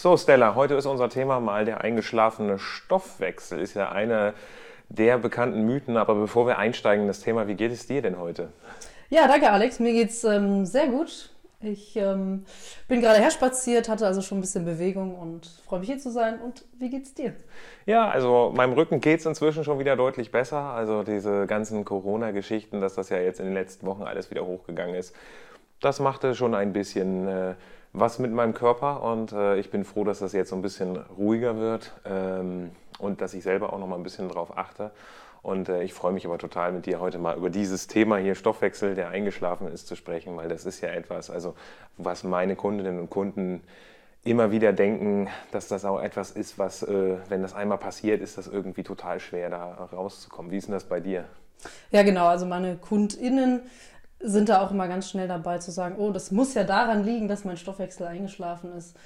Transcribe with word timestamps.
So, 0.00 0.16
Stella, 0.16 0.54
heute 0.54 0.76
ist 0.76 0.86
unser 0.86 1.10
Thema 1.10 1.40
mal 1.40 1.66
der 1.66 1.82
eingeschlafene 1.82 2.58
Stoffwechsel. 2.58 3.60
Ist 3.60 3.74
ja 3.74 3.92
einer 3.92 4.32
der 4.88 5.18
bekannten 5.18 5.66
Mythen. 5.66 5.98
Aber 5.98 6.14
bevor 6.14 6.46
wir 6.46 6.56
einsteigen 6.56 7.02
in 7.02 7.08
das 7.08 7.20
Thema, 7.20 7.48
wie 7.48 7.54
geht 7.54 7.70
es 7.70 7.86
dir 7.86 8.00
denn 8.00 8.18
heute? 8.18 8.48
Ja, 9.10 9.28
danke, 9.28 9.50
Alex. 9.50 9.78
Mir 9.78 9.92
geht's 9.92 10.24
ähm, 10.24 10.64
sehr 10.64 10.86
gut. 10.86 11.28
Ich 11.60 11.96
ähm, 11.96 12.46
bin 12.88 13.02
gerade 13.02 13.20
herspaziert, 13.20 13.90
hatte 13.90 14.06
also 14.06 14.22
schon 14.22 14.38
ein 14.38 14.40
bisschen 14.40 14.64
Bewegung 14.64 15.14
und 15.16 15.46
freue 15.66 15.80
mich 15.80 15.90
hier 15.90 15.98
zu 15.98 16.10
sein. 16.10 16.40
Und 16.40 16.64
wie 16.78 16.88
geht's 16.88 17.12
dir? 17.12 17.34
Ja, 17.84 18.08
also 18.08 18.54
meinem 18.56 18.72
Rücken 18.72 19.02
geht 19.02 19.20
es 19.20 19.26
inzwischen 19.26 19.64
schon 19.64 19.80
wieder 19.80 19.96
deutlich 19.96 20.32
besser. 20.32 20.60
Also 20.60 21.02
diese 21.02 21.46
ganzen 21.46 21.84
Corona-Geschichten, 21.84 22.80
dass 22.80 22.94
das 22.94 23.10
ja 23.10 23.18
jetzt 23.18 23.38
in 23.38 23.44
den 23.44 23.54
letzten 23.54 23.86
Wochen 23.86 24.04
alles 24.04 24.30
wieder 24.30 24.46
hochgegangen 24.46 24.94
ist, 24.94 25.14
das 25.82 26.00
machte 26.00 26.34
schon 26.34 26.54
ein 26.54 26.72
bisschen 26.72 27.28
äh, 27.28 27.54
was 27.92 28.18
mit 28.18 28.32
meinem 28.32 28.54
Körper 28.54 29.02
und 29.02 29.32
äh, 29.32 29.56
ich 29.58 29.70
bin 29.70 29.84
froh, 29.84 30.04
dass 30.04 30.20
das 30.20 30.32
jetzt 30.32 30.50
so 30.50 30.56
ein 30.56 30.62
bisschen 30.62 30.96
ruhiger 31.18 31.56
wird 31.58 31.92
ähm, 32.04 32.70
und 32.98 33.20
dass 33.20 33.34
ich 33.34 33.42
selber 33.42 33.72
auch 33.72 33.78
noch 33.78 33.86
mal 33.86 33.96
ein 33.96 34.02
bisschen 34.02 34.28
drauf 34.28 34.56
achte. 34.56 34.92
Und 35.42 35.68
äh, 35.68 35.82
ich 35.82 35.94
freue 35.94 36.12
mich 36.12 36.26
aber 36.26 36.38
total 36.38 36.70
mit 36.72 36.86
dir 36.86 37.00
heute 37.00 37.18
mal 37.18 37.36
über 37.36 37.50
dieses 37.50 37.86
Thema 37.86 38.18
hier 38.18 38.34
Stoffwechsel, 38.34 38.94
der 38.94 39.08
eingeschlafen 39.08 39.68
ist, 39.68 39.88
zu 39.88 39.96
sprechen, 39.96 40.36
weil 40.36 40.48
das 40.48 40.66
ist 40.66 40.82
ja 40.82 40.90
etwas, 40.90 41.30
also 41.30 41.54
was 41.96 42.24
meine 42.24 42.56
Kundinnen 42.56 43.00
und 43.00 43.10
Kunden 43.10 43.62
immer 44.22 44.50
wieder 44.50 44.72
denken, 44.72 45.28
dass 45.50 45.66
das 45.68 45.86
auch 45.86 46.00
etwas 46.00 46.30
ist, 46.30 46.58
was, 46.58 46.82
äh, 46.82 47.16
wenn 47.28 47.42
das 47.42 47.54
einmal 47.54 47.78
passiert, 47.78 48.20
ist 48.20 48.36
das 48.36 48.46
irgendwie 48.46 48.82
total 48.82 49.18
schwer, 49.18 49.48
da 49.48 49.88
rauszukommen. 49.92 50.52
Wie 50.52 50.58
ist 50.58 50.66
denn 50.66 50.74
das 50.74 50.84
bei 50.84 51.00
dir? 51.00 51.24
Ja, 51.90 52.02
genau. 52.02 52.26
Also 52.26 52.46
meine 52.46 52.76
KundInnen 52.76 53.62
sind 54.20 54.48
da 54.48 54.62
auch 54.62 54.70
immer 54.70 54.88
ganz 54.88 55.08
schnell 55.08 55.28
dabei 55.28 55.58
zu 55.58 55.70
sagen, 55.70 55.96
oh, 55.98 56.10
das 56.10 56.30
muss 56.30 56.54
ja 56.54 56.64
daran 56.64 57.04
liegen, 57.04 57.28
dass 57.28 57.44
mein 57.44 57.56
Stoffwechsel 57.56 58.06
eingeschlafen 58.06 58.72
ist. 58.76 58.96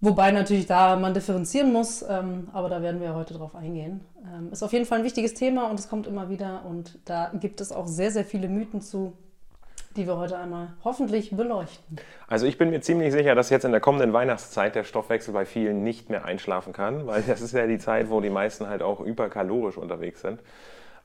Wobei 0.00 0.30
natürlich 0.30 0.66
da 0.66 0.96
man 0.96 1.14
differenzieren 1.14 1.72
muss, 1.72 2.04
ähm, 2.06 2.48
aber 2.52 2.68
da 2.68 2.82
werden 2.82 3.00
wir 3.00 3.14
heute 3.14 3.32
drauf 3.32 3.54
eingehen. 3.54 4.02
Ähm, 4.24 4.52
ist 4.52 4.62
auf 4.62 4.72
jeden 4.74 4.84
Fall 4.84 4.98
ein 4.98 5.04
wichtiges 5.04 5.32
Thema 5.32 5.70
und 5.70 5.80
es 5.80 5.88
kommt 5.88 6.06
immer 6.06 6.28
wieder 6.28 6.66
und 6.66 6.98
da 7.06 7.30
gibt 7.40 7.62
es 7.62 7.72
auch 7.72 7.86
sehr, 7.86 8.10
sehr 8.10 8.24
viele 8.24 8.48
Mythen 8.48 8.82
zu, 8.82 9.14
die 9.96 10.06
wir 10.06 10.18
heute 10.18 10.36
einmal 10.36 10.74
hoffentlich 10.84 11.34
beleuchten. 11.34 11.96
Also 12.28 12.44
ich 12.44 12.58
bin 12.58 12.68
mir 12.68 12.82
ziemlich 12.82 13.12
sicher, 13.12 13.34
dass 13.34 13.48
jetzt 13.48 13.64
in 13.64 13.70
der 13.70 13.80
kommenden 13.80 14.12
Weihnachtszeit 14.12 14.74
der 14.74 14.84
Stoffwechsel 14.84 15.32
bei 15.32 15.46
vielen 15.46 15.82
nicht 15.82 16.10
mehr 16.10 16.26
einschlafen 16.26 16.74
kann, 16.74 17.06
weil 17.06 17.22
das 17.22 17.40
ist 17.40 17.52
ja 17.52 17.66
die 17.66 17.78
Zeit, 17.78 18.10
wo 18.10 18.20
die 18.20 18.28
meisten 18.28 18.68
halt 18.68 18.82
auch 18.82 19.00
überkalorisch 19.00 19.78
unterwegs 19.78 20.20
sind. 20.20 20.40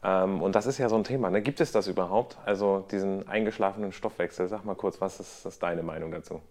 Ähm, 0.03 0.41
und 0.41 0.55
das 0.55 0.65
ist 0.65 0.77
ja 0.77 0.89
so 0.89 0.95
ein 0.95 1.03
Thema. 1.03 1.29
Ne? 1.29 1.41
Gibt 1.41 1.61
es 1.61 1.71
das 1.71 1.87
überhaupt? 1.87 2.37
Also 2.45 2.85
diesen 2.91 3.27
eingeschlafenen 3.27 3.91
Stoffwechsel. 3.91 4.47
Sag 4.47 4.65
mal 4.65 4.75
kurz, 4.75 4.99
was 5.01 5.19
ist, 5.19 5.45
ist 5.45 5.61
deine 5.61 5.83
Meinung 5.83 6.11
dazu? 6.11 6.41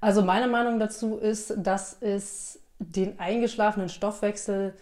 Also 0.00 0.22
meine 0.22 0.48
Meinung 0.48 0.78
dazu 0.78 1.18
ist, 1.18 1.54
dass 1.58 1.96
es 2.00 2.60
den 2.78 3.20
eingeschlafenen 3.20 3.90
Stoffwechsel, 3.90 4.74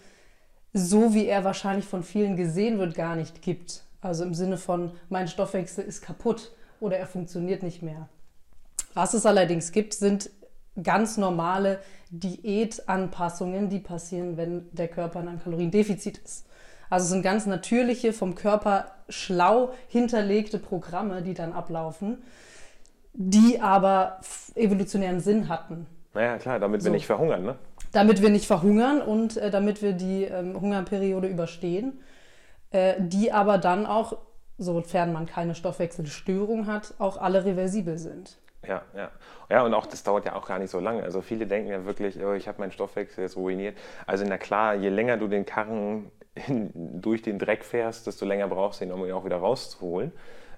so 0.73 1.13
wie 1.15 1.27
er 1.27 1.43
wahrscheinlich 1.43 1.87
von 1.87 2.05
vielen 2.05 2.37
gesehen 2.37 2.79
wird, 2.79 2.95
gar 2.95 3.17
nicht 3.17 3.43
gibt. 3.43 3.83
Also 4.01 4.25
im 4.25 4.35
Sinne 4.35 4.57
von, 4.57 4.93
mein 5.09 5.27
Stoffwechsel 5.27 5.85
ist 5.85 6.03
kaputt 6.03 6.53
oder 6.79 6.97
er 6.97 7.07
funktioniert 7.07 7.65
nicht 7.65 7.83
mehr. 7.83 8.09
Was 8.95 9.15
es 9.15 9.27
allerdings 9.27 9.73
gibt, 9.73 9.95
sind 9.95 10.31
ganz 10.81 11.17
normale 11.17 11.81
Diätanpassungen, 12.11 13.69
die 13.69 13.81
passieren, 13.81 14.37
wenn 14.37 14.69
der 14.73 14.87
Körper 14.87 15.21
in 15.21 15.29
einem 15.29 15.43
Kaloriendefizit 15.43 16.19
ist. 16.19 16.48
Also 16.91 17.05
es 17.05 17.11
sind 17.11 17.23
ganz 17.23 17.47
natürliche, 17.47 18.13
vom 18.13 18.35
Körper 18.35 18.87
schlau 19.09 19.73
hinterlegte 19.89 20.59
Programme, 20.59 21.23
die 21.23 21.35
dann 21.35 21.53
ablaufen, 21.53 22.23
die 23.13 23.61
aber 23.61 24.21
evolutionären 24.55 25.21
Sinn 25.21 25.49
hatten. 25.49 25.87
Naja, 26.15 26.39
klar, 26.39 26.59
damit 26.59 26.83
so. 26.83 26.87
wir 26.87 26.93
nicht 26.93 27.07
verhungern, 27.07 27.43
ne? 27.43 27.57
Damit 27.93 28.23
wir 28.23 28.31
nicht 28.31 28.47
verhungern 28.47 29.01
und 29.01 29.37
äh, 29.37 29.51
damit 29.51 29.83
wir 29.83 29.93
die 29.93 30.25
ähm, 30.25 30.61
Hungerperiode 30.61 31.29
überstehen, 31.29 32.01
äh, 32.71 32.95
die 32.99 33.33
aber 33.33 33.59
dann 33.59 33.87
auch, 33.87 34.19
sofern 34.59 35.13
man 35.13 35.27
keine 35.27 35.55
Stoffwechselstörung 35.55 36.67
hat, 36.67 36.95
auch 36.99 37.17
alle 37.17 37.45
reversibel 37.45 37.99
sind. 37.99 38.37
Ja, 38.67 38.83
ja. 38.95 39.11
Ja, 39.51 39.63
und 39.63 39.73
auch 39.73 39.87
das 39.87 40.03
dauert 40.03 40.27
ja 40.27 40.35
auch 40.35 40.47
gar 40.47 40.59
nicht 40.59 40.71
so 40.71 40.81
lange. 40.81 41.03
Also 41.03 41.23
viele 41.23 41.47
denken 41.47 41.71
ja 41.71 41.85
wirklich, 41.85 42.23
oh, 42.23 42.35
ich 42.35 42.49
habe 42.49 42.61
meinen 42.61 42.73
Stoffwechsel 42.73 43.23
jetzt 43.23 43.37
ruiniert. 43.37 43.79
Also 44.07 44.25
na 44.29 44.37
klar, 44.37 44.75
je 44.75 44.91
länger 44.91 45.17
du 45.17 45.29
den 45.29 45.47
Karren 45.47 46.11
durch 46.47 47.23
den 47.23 47.39
Dreck 47.39 47.65
fährst, 47.65 48.07
desto 48.07 48.25
länger 48.27 48.49
brauchst 48.49 48.81
du 48.81 48.85
ihn, 48.85 48.93
um 48.93 49.05
ihn 49.05 49.13
auch 49.13 49.25
wieder 49.25 49.39
rauszuholen. 49.39 50.13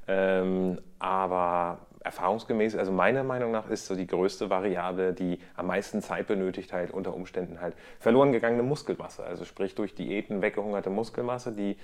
Ähm, 0.08 0.78
aber 0.98 1.78
erfahrungsgemäß, 2.02 2.76
also 2.76 2.92
meiner 2.92 3.22
Meinung 3.22 3.50
nach 3.50 3.68
ist 3.68 3.86
so 3.86 3.94
die 3.94 4.06
größte 4.06 4.48
Variable, 4.48 5.12
die 5.12 5.38
am 5.54 5.66
meisten 5.66 6.00
Zeit 6.00 6.26
benötigt, 6.26 6.72
halt 6.72 6.90
unter 6.90 7.14
Umständen 7.14 7.60
halt 7.60 7.74
verloren 7.98 8.32
gegangene 8.32 8.62
Muskelmasse. 8.62 9.22
Also 9.22 9.44
sprich 9.44 9.74
durch 9.74 9.94
Diäten 9.94 10.40
weggehungerte 10.42 10.90
Muskelmasse, 10.90 11.52
die 11.52 11.76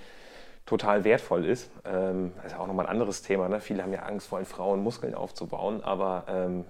total 0.65 1.03
wertvoll 1.03 1.45
ist. 1.45 1.71
Ähm, 1.85 2.33
das 2.43 2.53
ist 2.53 2.59
auch 2.59 2.67
nochmal 2.67 2.85
ein 2.87 2.91
anderes 2.91 3.21
Thema. 3.21 3.47
Ne? 3.47 3.59
Viele 3.61 3.83
haben 3.83 3.93
ja 3.93 4.01
Angst 4.03 4.27
vor, 4.27 4.43
Frauen 4.43 4.83
Muskeln 4.83 5.15
aufzubauen, 5.15 5.83
aber 5.83 6.25
ähm, 6.27 6.65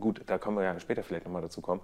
gut, 0.00 0.22
da 0.26 0.38
können 0.38 0.56
wir 0.56 0.64
ja 0.64 0.80
später 0.80 1.02
vielleicht 1.02 1.26
nochmal 1.26 1.42
dazu 1.42 1.60
kommen. 1.60 1.80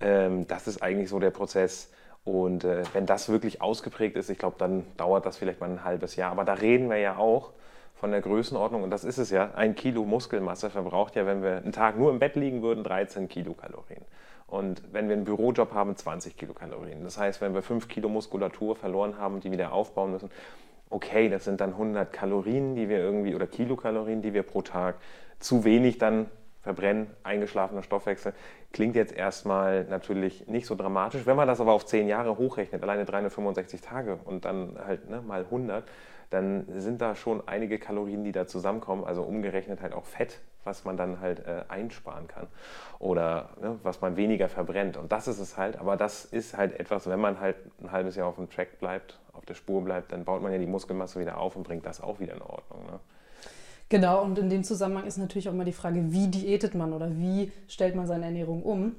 Ähm, 0.00 0.46
das 0.46 0.66
ist 0.66 0.82
eigentlich 0.82 1.08
so 1.08 1.20
der 1.20 1.30
Prozess, 1.30 1.92
und 2.24 2.64
äh, 2.64 2.82
wenn 2.94 3.04
das 3.06 3.28
wirklich 3.28 3.60
ausgeprägt 3.60 4.16
ist, 4.16 4.30
ich 4.30 4.38
glaube, 4.38 4.56
dann 4.58 4.84
dauert 4.96 5.26
das 5.26 5.36
vielleicht 5.36 5.60
mal 5.60 5.70
ein 5.70 5.84
halbes 5.84 6.16
Jahr. 6.16 6.32
Aber 6.32 6.44
da 6.44 6.54
reden 6.54 6.88
wir 6.88 6.96
ja 6.96 7.16
auch 7.18 7.52
von 7.94 8.10
der 8.10 8.22
Größenordnung, 8.22 8.82
und 8.82 8.90
das 8.90 9.04
ist 9.04 9.18
es 9.18 9.30
ja, 9.30 9.52
ein 9.54 9.74
Kilo 9.74 10.04
Muskelmasse 10.04 10.70
verbraucht 10.70 11.16
ja, 11.16 11.26
wenn 11.26 11.42
wir 11.42 11.58
einen 11.58 11.72
Tag 11.72 11.98
nur 11.98 12.10
im 12.10 12.18
Bett 12.18 12.36
liegen 12.36 12.62
würden, 12.62 12.82
13 12.82 13.28
Kilokalorien. 13.28 14.02
Und 14.46 14.82
wenn 14.92 15.08
wir 15.08 15.16
einen 15.16 15.24
Bürojob 15.24 15.72
haben, 15.72 15.96
20 15.96 16.36
Kilokalorien. 16.36 17.02
Das 17.04 17.18
heißt, 17.18 17.40
wenn 17.40 17.54
wir 17.54 17.62
5 17.62 17.88
Kilo 17.88 18.08
Muskulatur 18.08 18.76
verloren 18.76 19.18
haben 19.18 19.40
die 19.40 19.50
wieder 19.50 19.72
aufbauen 19.72 20.12
müssen, 20.12 20.30
okay, 20.90 21.28
das 21.28 21.44
sind 21.44 21.60
dann 21.60 21.70
100 21.70 22.12
Kalorien, 22.12 22.74
die 22.74 22.88
wir 22.88 22.98
irgendwie, 22.98 23.34
oder 23.34 23.46
Kilokalorien, 23.46 24.22
die 24.22 24.32
wir 24.32 24.42
pro 24.42 24.62
Tag 24.62 24.96
zu 25.40 25.64
wenig 25.64 25.98
dann 25.98 26.26
verbrennen, 26.64 27.06
eingeschlafener 27.22 27.82
Stoffwechsel. 27.82 28.32
Klingt 28.72 28.96
jetzt 28.96 29.12
erstmal 29.12 29.84
natürlich 29.84 30.48
nicht 30.48 30.66
so 30.66 30.74
dramatisch. 30.74 31.26
Wenn 31.26 31.36
man 31.36 31.46
das 31.46 31.60
aber 31.60 31.72
auf 31.72 31.86
10 31.86 32.08
Jahre 32.08 32.38
hochrechnet, 32.38 32.82
alleine 32.82 33.04
365 33.04 33.82
Tage 33.82 34.18
und 34.24 34.44
dann 34.46 34.76
halt 34.84 35.08
ne, 35.08 35.20
mal 35.20 35.42
100, 35.42 35.84
dann 36.30 36.64
sind 36.80 37.00
da 37.00 37.14
schon 37.14 37.46
einige 37.46 37.78
Kalorien, 37.78 38.24
die 38.24 38.32
da 38.32 38.46
zusammenkommen. 38.46 39.04
Also 39.04 39.22
umgerechnet 39.22 39.82
halt 39.82 39.92
auch 39.92 40.06
Fett, 40.06 40.40
was 40.64 40.86
man 40.86 40.96
dann 40.96 41.20
halt 41.20 41.46
äh, 41.46 41.64
einsparen 41.68 42.26
kann 42.26 42.46
oder 42.98 43.50
ne, 43.60 43.78
was 43.82 44.00
man 44.00 44.16
weniger 44.16 44.48
verbrennt. 44.48 44.96
Und 44.96 45.12
das 45.12 45.28
ist 45.28 45.38
es 45.38 45.58
halt. 45.58 45.78
Aber 45.78 45.98
das 45.98 46.24
ist 46.24 46.56
halt 46.56 46.80
etwas, 46.80 47.08
wenn 47.08 47.20
man 47.20 47.40
halt 47.40 47.56
ein 47.82 47.92
halbes 47.92 48.16
Jahr 48.16 48.26
auf 48.26 48.36
dem 48.36 48.48
Track 48.48 48.80
bleibt, 48.80 49.20
auf 49.34 49.44
der 49.44 49.54
Spur 49.54 49.84
bleibt, 49.84 50.12
dann 50.12 50.24
baut 50.24 50.40
man 50.40 50.50
ja 50.50 50.58
die 50.58 50.66
Muskelmasse 50.66 51.20
wieder 51.20 51.36
auf 51.36 51.56
und 51.56 51.62
bringt 51.62 51.84
das 51.84 52.00
auch 52.00 52.20
wieder 52.20 52.34
in 52.34 52.42
Ordnung. 52.42 52.86
Ne? 52.86 53.00
Genau, 53.88 54.22
und 54.22 54.38
in 54.38 54.50
dem 54.50 54.64
Zusammenhang 54.64 55.06
ist 55.06 55.18
natürlich 55.18 55.48
auch 55.48 55.54
mal 55.54 55.64
die 55.64 55.72
Frage, 55.72 56.12
wie 56.12 56.28
diätet 56.28 56.74
man 56.74 56.92
oder 56.92 57.10
wie 57.16 57.52
stellt 57.68 57.94
man 57.94 58.06
seine 58.06 58.26
Ernährung 58.26 58.62
um? 58.62 58.96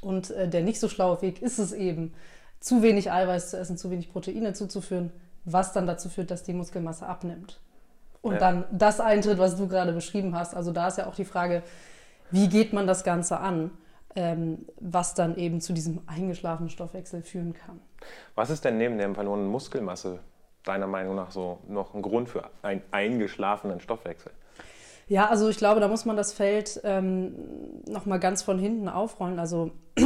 Und 0.00 0.30
äh, 0.30 0.48
der 0.48 0.62
nicht 0.62 0.80
so 0.80 0.88
schlaue 0.88 1.20
Weg 1.22 1.42
ist 1.42 1.58
es 1.58 1.72
eben, 1.72 2.12
zu 2.60 2.82
wenig 2.82 3.12
Eiweiß 3.12 3.50
zu 3.50 3.58
essen, 3.58 3.76
zu 3.76 3.90
wenig 3.90 4.10
Proteine 4.12 4.52
zuzuführen, 4.52 5.12
was 5.44 5.72
dann 5.72 5.86
dazu 5.86 6.08
führt, 6.08 6.30
dass 6.30 6.42
die 6.42 6.54
Muskelmasse 6.54 7.06
abnimmt. 7.06 7.60
Und 8.22 8.34
ja. 8.34 8.40
dann 8.40 8.64
das 8.72 8.98
eintritt, 8.98 9.38
was 9.38 9.56
du 9.56 9.68
gerade 9.68 9.92
beschrieben 9.92 10.34
hast. 10.34 10.54
Also 10.54 10.72
da 10.72 10.88
ist 10.88 10.98
ja 10.98 11.06
auch 11.06 11.14
die 11.14 11.24
Frage, 11.24 11.62
wie 12.30 12.48
geht 12.48 12.72
man 12.72 12.86
das 12.86 13.04
Ganze 13.04 13.38
an, 13.38 13.70
ähm, 14.16 14.66
was 14.80 15.14
dann 15.14 15.36
eben 15.36 15.60
zu 15.60 15.72
diesem 15.72 16.00
eingeschlafenen 16.06 16.70
Stoffwechsel 16.70 17.22
führen 17.22 17.52
kann. 17.52 17.80
Was 18.34 18.50
ist 18.50 18.64
denn 18.64 18.78
neben 18.78 18.98
der 18.98 19.14
verlorenen 19.14 19.46
Muskelmasse 19.46 20.18
deiner 20.66 20.86
Meinung 20.86 21.14
nach 21.14 21.30
so 21.30 21.58
noch 21.68 21.94
ein 21.94 22.02
Grund 22.02 22.28
für 22.28 22.50
einen 22.62 22.82
eingeschlafenen 22.90 23.80
Stoffwechsel? 23.80 24.32
Ja, 25.08 25.28
also 25.28 25.48
ich 25.48 25.56
glaube, 25.56 25.80
da 25.80 25.88
muss 25.88 26.04
man 26.04 26.16
das 26.16 26.32
Feld 26.32 26.80
ähm, 26.84 27.34
nochmal 27.86 28.18
ganz 28.18 28.42
von 28.42 28.58
hinten 28.58 28.88
aufrollen. 28.88 29.38
Also 29.38 29.70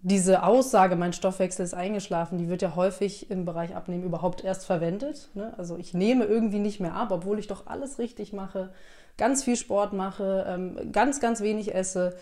diese 0.00 0.42
Aussage, 0.42 0.96
mein 0.96 1.12
Stoffwechsel 1.12 1.64
ist 1.64 1.74
eingeschlafen, 1.74 2.38
die 2.38 2.48
wird 2.48 2.62
ja 2.62 2.74
häufig 2.74 3.30
im 3.30 3.44
Bereich 3.44 3.76
Abnehmen 3.76 4.02
überhaupt 4.02 4.42
erst 4.42 4.66
verwendet. 4.66 5.30
Ne? 5.34 5.54
Also 5.56 5.76
ich 5.76 5.94
nehme 5.94 6.24
irgendwie 6.24 6.58
nicht 6.58 6.80
mehr 6.80 6.94
ab, 6.94 7.12
obwohl 7.12 7.38
ich 7.38 7.46
doch 7.46 7.68
alles 7.68 8.00
richtig 8.00 8.32
mache, 8.32 8.72
ganz 9.16 9.44
viel 9.44 9.56
Sport 9.56 9.92
mache, 9.92 10.44
ähm, 10.48 10.92
ganz, 10.92 11.20
ganz 11.20 11.40
wenig 11.40 11.72
esse 11.72 12.16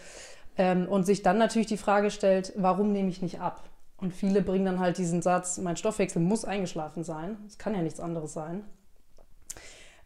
ähm, 0.58 0.86
und 0.86 1.04
sich 1.04 1.22
dann 1.22 1.38
natürlich 1.38 1.68
die 1.68 1.78
Frage 1.78 2.10
stellt, 2.10 2.52
warum 2.56 2.92
nehme 2.92 3.08
ich 3.08 3.22
nicht 3.22 3.40
ab? 3.40 3.62
Und 4.04 4.12
viele 4.12 4.42
bringen 4.42 4.66
dann 4.66 4.80
halt 4.80 4.98
diesen 4.98 5.22
Satz, 5.22 5.56
mein 5.56 5.78
Stoffwechsel 5.78 6.20
muss 6.20 6.44
eingeschlafen 6.44 7.04
sein. 7.04 7.38
Es 7.46 7.56
kann 7.56 7.74
ja 7.74 7.80
nichts 7.80 8.00
anderes 8.00 8.34
sein. 8.34 8.62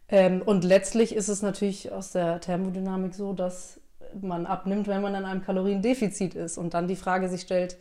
Ähm, 0.08 0.40
und 0.40 0.62
letztlich 0.62 1.16
ist 1.16 1.28
es 1.28 1.42
natürlich 1.42 1.90
aus 1.90 2.12
der 2.12 2.40
Thermodynamik 2.40 3.12
so, 3.12 3.32
dass 3.32 3.80
man 4.22 4.46
abnimmt, 4.46 4.86
wenn 4.86 5.02
man 5.02 5.16
in 5.16 5.24
einem 5.24 5.42
Kaloriendefizit 5.42 6.36
ist. 6.36 6.58
Und 6.58 6.74
dann 6.74 6.86
die 6.86 6.94
Frage 6.94 7.28
sich 7.28 7.40
stellt, 7.40 7.76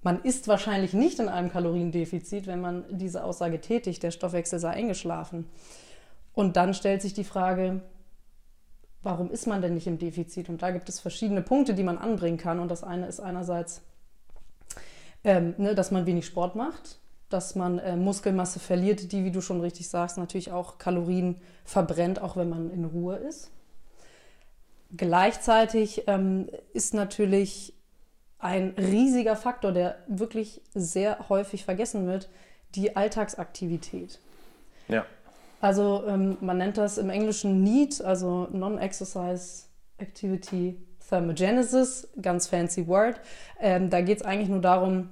man 0.00 0.22
ist 0.22 0.48
wahrscheinlich 0.48 0.94
nicht 0.94 1.18
in 1.18 1.28
einem 1.28 1.52
Kaloriendefizit, 1.52 2.46
wenn 2.46 2.62
man 2.62 2.86
diese 2.88 3.22
Aussage 3.22 3.60
tätigt, 3.60 4.02
der 4.02 4.12
Stoffwechsel 4.12 4.58
sei 4.60 4.70
eingeschlafen. 4.70 5.44
Und 6.32 6.56
dann 6.56 6.72
stellt 6.72 7.02
sich 7.02 7.12
die 7.12 7.22
Frage, 7.22 7.82
warum 9.02 9.30
ist 9.30 9.46
man 9.46 9.60
denn 9.60 9.74
nicht 9.74 9.86
im 9.86 9.98
Defizit? 9.98 10.48
Und 10.48 10.62
da 10.62 10.70
gibt 10.70 10.88
es 10.88 11.00
verschiedene 11.00 11.42
Punkte, 11.42 11.74
die 11.74 11.84
man 11.84 11.98
anbringen 11.98 12.38
kann. 12.38 12.60
Und 12.60 12.70
das 12.70 12.82
eine 12.82 13.08
ist 13.08 13.20
einerseits, 13.20 13.82
ähm, 15.24 15.54
ne, 15.58 15.74
dass 15.74 15.90
man 15.90 16.06
wenig 16.06 16.26
Sport 16.26 16.56
macht, 16.56 16.98
dass 17.28 17.54
man 17.54 17.78
äh, 17.78 17.96
Muskelmasse 17.96 18.58
verliert, 18.58 19.12
die, 19.12 19.24
wie 19.24 19.30
du 19.30 19.40
schon 19.40 19.60
richtig 19.60 19.88
sagst, 19.88 20.18
natürlich 20.18 20.52
auch 20.52 20.78
Kalorien 20.78 21.40
verbrennt, 21.64 22.20
auch 22.20 22.36
wenn 22.36 22.48
man 22.48 22.70
in 22.70 22.84
Ruhe 22.84 23.16
ist. 23.16 23.50
Gleichzeitig 24.96 26.04
ähm, 26.08 26.48
ist 26.72 26.94
natürlich 26.94 27.74
ein 28.38 28.74
riesiger 28.76 29.36
Faktor, 29.36 29.72
der 29.72 29.96
wirklich 30.08 30.62
sehr 30.74 31.28
häufig 31.28 31.64
vergessen 31.64 32.06
wird, 32.06 32.28
die 32.74 32.96
Alltagsaktivität. 32.96 34.18
Ja. 34.88 35.04
Also 35.60 36.04
ähm, 36.06 36.38
man 36.40 36.58
nennt 36.58 36.78
das 36.78 36.98
im 36.98 37.10
Englischen 37.10 37.62
NEAT, 37.62 38.02
also 38.02 38.48
Non-Exercise 38.50 39.64
Activity 39.98 40.76
Thermogenesis, 41.10 42.08
ganz 42.22 42.46
fancy 42.46 42.86
Word. 42.86 43.20
Ähm, 43.60 43.90
da 43.90 44.00
geht 44.00 44.18
es 44.18 44.24
eigentlich 44.24 44.48
nur 44.48 44.60
darum, 44.60 45.10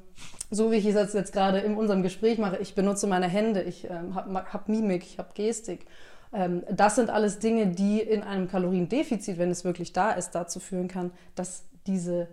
so 0.50 0.70
wie 0.70 0.76
ich 0.76 0.86
es 0.86 1.12
jetzt 1.12 1.32
gerade 1.32 1.58
in 1.58 1.76
unserem 1.76 2.02
Gespräch 2.02 2.38
mache, 2.38 2.56
ich 2.56 2.74
benutze 2.74 3.06
meine 3.06 3.28
Hände, 3.28 3.62
ich 3.62 3.84
ähm, 3.84 4.14
habe 4.14 4.52
hab 4.52 4.68
Mimik, 4.68 5.02
ich 5.02 5.18
habe 5.18 5.30
Gestik. 5.34 5.86
Ähm, 6.32 6.62
das 6.70 6.96
sind 6.96 7.10
alles 7.10 7.38
Dinge, 7.38 7.66
die 7.66 8.00
in 8.00 8.22
einem 8.22 8.48
Kaloriendefizit, 8.48 9.38
wenn 9.38 9.50
es 9.50 9.64
wirklich 9.64 9.92
da 9.92 10.12
ist, 10.12 10.30
dazu 10.30 10.60
führen 10.60 10.88
kann, 10.88 11.12
dass 11.34 11.64
diese 11.86 12.28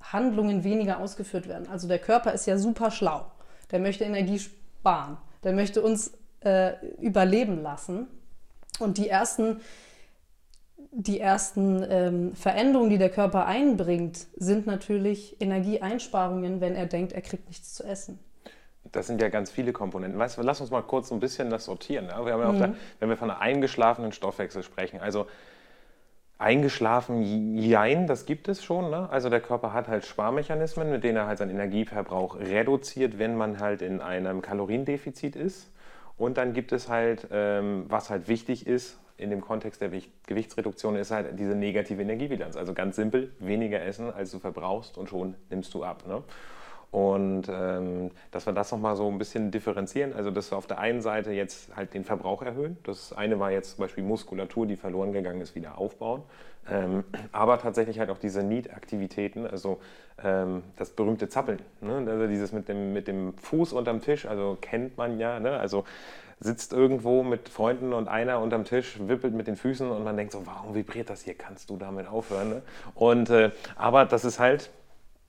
Handlungen 0.00 0.64
weniger 0.64 1.00
ausgeführt 1.00 1.48
werden. 1.48 1.68
Also 1.68 1.88
der 1.88 1.98
Körper 1.98 2.32
ist 2.32 2.46
ja 2.46 2.56
super 2.56 2.90
schlau. 2.90 3.26
Der 3.70 3.80
möchte 3.80 4.04
Energie 4.04 4.38
sparen. 4.38 5.18
Der 5.44 5.52
möchte 5.52 5.82
uns 5.82 6.12
äh, 6.40 6.72
überleben 6.96 7.62
lassen. 7.62 8.08
Und 8.78 8.96
die 8.96 9.08
ersten, 9.08 9.60
die 10.92 11.20
ersten 11.20 11.84
ähm, 11.88 12.34
Veränderungen, 12.34 12.90
die 12.90 12.98
der 12.98 13.10
Körper 13.10 13.46
einbringt, 13.46 14.26
sind 14.36 14.66
natürlich 14.66 15.40
Energieeinsparungen, 15.40 16.60
wenn 16.60 16.74
er 16.74 16.86
denkt, 16.86 17.12
er 17.12 17.22
kriegt 17.22 17.48
nichts 17.48 17.74
zu 17.74 17.84
essen. 17.84 18.18
Das 18.90 19.06
sind 19.06 19.20
ja 19.20 19.28
ganz 19.28 19.50
viele 19.50 19.72
Komponenten. 19.72 20.18
Weißt 20.18 20.38
du, 20.38 20.42
lass 20.42 20.60
uns 20.60 20.70
mal 20.70 20.82
kurz 20.82 21.12
ein 21.12 21.20
bisschen 21.20 21.50
das 21.50 21.66
sortieren. 21.66 22.06
Ja? 22.06 22.24
Wir 22.24 22.36
ja 22.36 22.52
mhm. 22.52 22.58
der, 22.58 22.74
wenn 22.98 23.08
wir 23.08 23.16
von 23.16 23.30
einem 23.30 23.40
eingeschlafenen 23.40 24.12
Stoffwechsel 24.12 24.62
sprechen, 24.62 25.00
also 25.00 25.26
Eingeschlafen, 26.38 27.54
jein, 27.58 28.06
das 28.06 28.24
gibt 28.24 28.48
es 28.48 28.64
schon. 28.64 28.90
Ne? 28.90 29.10
Also 29.10 29.28
der 29.28 29.42
Körper 29.42 29.74
hat 29.74 29.88
halt 29.88 30.06
Sparmechanismen, 30.06 30.90
mit 30.90 31.04
denen 31.04 31.18
er 31.18 31.26
halt 31.26 31.36
seinen 31.36 31.50
Energieverbrauch 31.50 32.40
reduziert, 32.40 33.18
wenn 33.18 33.36
man 33.36 33.60
halt 33.60 33.82
in 33.82 34.00
einem 34.00 34.40
Kaloriendefizit 34.40 35.36
ist. 35.36 35.70
Und 36.16 36.38
dann 36.38 36.54
gibt 36.54 36.72
es 36.72 36.88
halt, 36.88 37.28
ähm, 37.30 37.84
was 37.88 38.08
halt 38.08 38.26
wichtig 38.26 38.66
ist 38.66 38.98
in 39.20 39.30
dem 39.30 39.40
Kontext 39.40 39.80
der 39.80 39.90
Gewichtsreduktion, 40.26 40.96
ist 40.96 41.10
halt 41.10 41.38
diese 41.38 41.54
negative 41.54 42.02
Energiebilanz. 42.02 42.56
Also 42.56 42.72
ganz 42.72 42.96
simpel, 42.96 43.32
weniger 43.38 43.82
essen, 43.82 44.12
als 44.12 44.30
du 44.30 44.38
verbrauchst 44.38 44.98
und 44.98 45.08
schon 45.08 45.34
nimmst 45.50 45.74
du 45.74 45.84
ab. 45.84 46.04
Ne? 46.06 46.22
Und 46.90 47.44
ähm, 47.48 48.10
dass 48.32 48.46
wir 48.46 48.52
das 48.52 48.72
nochmal 48.72 48.96
so 48.96 49.08
ein 49.08 49.18
bisschen 49.18 49.52
differenzieren, 49.52 50.12
also 50.12 50.30
dass 50.30 50.50
wir 50.50 50.58
auf 50.58 50.66
der 50.66 50.80
einen 50.80 51.02
Seite 51.02 51.30
jetzt 51.30 51.76
halt 51.76 51.94
den 51.94 52.04
Verbrauch 52.04 52.42
erhöhen. 52.42 52.78
Das 52.82 53.12
eine 53.12 53.38
war 53.38 53.52
jetzt 53.52 53.76
zum 53.76 53.82
Beispiel 53.84 54.02
Muskulatur, 54.02 54.66
die 54.66 54.76
verloren 54.76 55.12
gegangen 55.12 55.40
ist, 55.40 55.54
wieder 55.54 55.78
aufbauen. 55.78 56.22
Ähm, 56.68 57.04
aber 57.30 57.58
tatsächlich 57.58 58.00
halt 58.00 58.10
auch 58.10 58.18
diese 58.18 58.42
Need-Aktivitäten, 58.42 59.46
also 59.46 59.80
ähm, 60.22 60.62
das 60.76 60.90
berühmte 60.90 61.28
Zappeln. 61.28 61.60
Ne? 61.80 62.04
Also 62.08 62.26
dieses 62.26 62.52
mit 62.52 62.68
dem, 62.68 62.92
mit 62.92 63.06
dem 63.06 63.34
Fuß 63.38 63.72
unterm 63.72 64.00
Tisch, 64.00 64.26
also 64.26 64.58
kennt 64.60 64.96
man 64.96 65.18
ja. 65.18 65.38
Ne? 65.38 65.58
Also 65.58 65.84
sitzt 66.40 66.72
irgendwo 66.72 67.22
mit 67.22 67.48
Freunden 67.48 67.92
und 67.92 68.08
einer 68.08 68.40
unterm 68.40 68.64
Tisch 68.64 68.98
wippelt 68.98 69.34
mit 69.34 69.46
den 69.46 69.56
Füßen 69.56 69.90
und 69.90 70.02
man 70.04 70.16
denkt 70.16 70.32
so, 70.32 70.46
warum 70.46 70.74
vibriert 70.74 71.10
das 71.10 71.22
hier? 71.22 71.34
Kannst 71.34 71.68
du 71.68 71.76
damit 71.76 72.08
aufhören? 72.08 72.48
Ne? 72.48 72.62
Und, 72.94 73.28
äh, 73.28 73.50
aber 73.76 74.06
das 74.06 74.24
ist 74.24 74.40
halt 74.40 74.70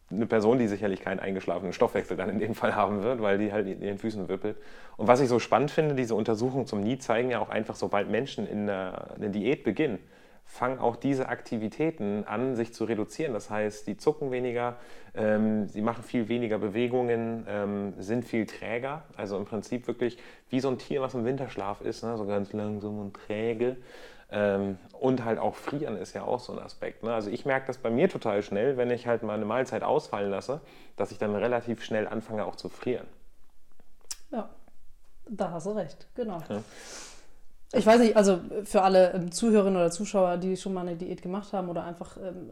eine 0.09 0.25
Person, 0.25 0.57
die 0.57 0.67
sicherlich 0.67 1.01
keinen 1.01 1.19
eingeschlafenen 1.19 1.73
Stoffwechsel 1.73 2.17
dann 2.17 2.29
in 2.29 2.39
dem 2.39 2.55
Fall 2.55 2.75
haben 2.75 3.03
wird, 3.03 3.21
weil 3.21 3.37
die 3.37 3.51
halt 3.51 3.67
in 3.67 3.81
den 3.81 3.97
Füßen 3.97 4.29
wippelt. 4.29 4.57
Und 4.97 5.07
was 5.07 5.19
ich 5.19 5.29
so 5.29 5.39
spannend 5.39 5.71
finde, 5.71 5.95
diese 5.95 6.15
Untersuchungen 6.15 6.65
zum 6.65 6.81
Nie 6.81 6.97
zeigen 6.97 7.29
ja 7.29 7.39
auch 7.39 7.49
einfach, 7.49 7.75
sobald 7.75 8.09
Menschen 8.09 8.47
in 8.47 8.69
eine 8.69 9.29
Diät 9.29 9.63
beginnen, 9.63 9.99
fangen 10.51 10.79
auch 10.79 10.97
diese 10.97 11.29
Aktivitäten 11.29 12.25
an, 12.25 12.57
sich 12.57 12.73
zu 12.73 12.83
reduzieren. 12.83 13.33
Das 13.33 13.49
heißt, 13.49 13.87
die 13.87 13.95
zucken 13.95 14.31
weniger, 14.31 14.75
ähm, 15.15 15.69
sie 15.69 15.81
machen 15.81 16.03
viel 16.03 16.27
weniger 16.27 16.59
Bewegungen, 16.59 17.45
ähm, 17.47 17.93
sind 17.97 18.25
viel 18.25 18.45
träger. 18.45 19.03
Also 19.15 19.37
im 19.37 19.45
Prinzip 19.45 19.87
wirklich 19.87 20.17
wie 20.49 20.59
so 20.59 20.67
ein 20.69 20.77
Tier, 20.77 21.01
was 21.01 21.13
im 21.13 21.23
Winterschlaf 21.23 21.79
ist, 21.79 22.03
ne? 22.03 22.17
so 22.17 22.25
ganz 22.25 22.51
langsam 22.51 22.99
und 22.99 23.13
träge. 23.13 23.77
Ähm, 24.29 24.77
und 24.99 25.23
halt 25.23 25.39
auch 25.39 25.55
frieren 25.55 25.95
ist 25.95 26.13
ja 26.13 26.23
auch 26.23 26.41
so 26.41 26.51
ein 26.51 26.59
Aspekt. 26.59 27.01
Ne? 27.01 27.13
Also 27.13 27.29
ich 27.29 27.45
merke 27.45 27.67
das 27.67 27.77
bei 27.77 27.89
mir 27.89 28.09
total 28.09 28.43
schnell, 28.43 28.75
wenn 28.75 28.91
ich 28.91 29.07
halt 29.07 29.23
mal 29.23 29.35
eine 29.35 29.45
Mahlzeit 29.45 29.83
ausfallen 29.83 30.29
lasse, 30.29 30.59
dass 30.97 31.13
ich 31.13 31.17
dann 31.17 31.33
relativ 31.33 31.81
schnell 31.81 32.09
anfange 32.09 32.43
auch 32.43 32.57
zu 32.57 32.67
frieren. 32.67 33.07
Ja, 34.31 34.49
da 35.29 35.51
hast 35.51 35.65
du 35.65 35.71
recht, 35.71 36.07
genau. 36.13 36.43
Ja. 36.49 36.61
Ich 37.73 37.85
weiß 37.85 38.01
nicht, 38.01 38.17
also 38.17 38.39
für 38.65 38.81
alle 38.81 39.13
ähm, 39.13 39.31
Zuhörerinnen 39.31 39.77
oder 39.77 39.91
Zuschauer, 39.91 40.37
die 40.37 40.57
schon 40.57 40.73
mal 40.73 40.81
eine 40.81 40.95
Diät 40.95 41.21
gemacht 41.21 41.53
haben 41.53 41.69
oder 41.69 41.85
einfach 41.85 42.17
ähm, 42.17 42.51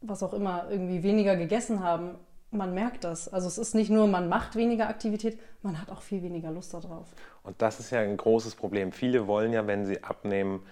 was 0.00 0.22
auch 0.22 0.32
immer 0.32 0.66
irgendwie 0.70 1.02
weniger 1.02 1.36
gegessen 1.36 1.82
haben, 1.82 2.16
man 2.50 2.74
merkt 2.74 3.04
das. 3.04 3.32
Also 3.32 3.46
es 3.46 3.58
ist 3.58 3.74
nicht 3.74 3.90
nur, 3.90 4.06
man 4.06 4.28
macht 4.28 4.56
weniger 4.56 4.88
Aktivität, 4.88 5.38
man 5.62 5.80
hat 5.80 5.90
auch 5.90 6.02
viel 6.02 6.22
weniger 6.22 6.50
Lust 6.50 6.74
darauf. 6.74 7.06
Und 7.42 7.60
das 7.62 7.80
ist 7.80 7.90
ja 7.90 8.00
ein 8.00 8.16
großes 8.16 8.54
Problem. 8.54 8.92
Viele 8.92 9.26
wollen 9.26 9.52
ja, 9.52 9.66
wenn 9.66 9.86
sie 9.86 10.02
abnehmen, 10.02 10.62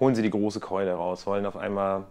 holen 0.00 0.14
sie 0.14 0.22
die 0.22 0.30
große 0.30 0.60
Keule 0.60 0.94
raus, 0.94 1.26
wollen 1.26 1.44
auf 1.44 1.58
einmal 1.58 2.04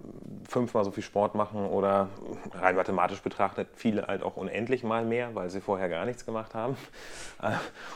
fünfmal 0.47 0.86
so 0.86 0.91
viel 0.91 1.03
Sport 1.03 1.33
machen 1.33 1.65
oder 1.65 2.09
rein 2.53 2.75
mathematisch 2.75 3.21
betrachtet 3.21 3.68
viele 3.74 4.06
halt 4.07 4.21
auch 4.21 4.38
unendlich 4.38 4.83
mal 4.83 5.03
mehr, 5.03 5.33
weil 5.33 5.50
sie 5.50 5.59
vorher 5.59 5.89
gar 5.89 6.06
nichts 6.06 6.24
gemacht 6.24 6.53
haben 6.53 6.77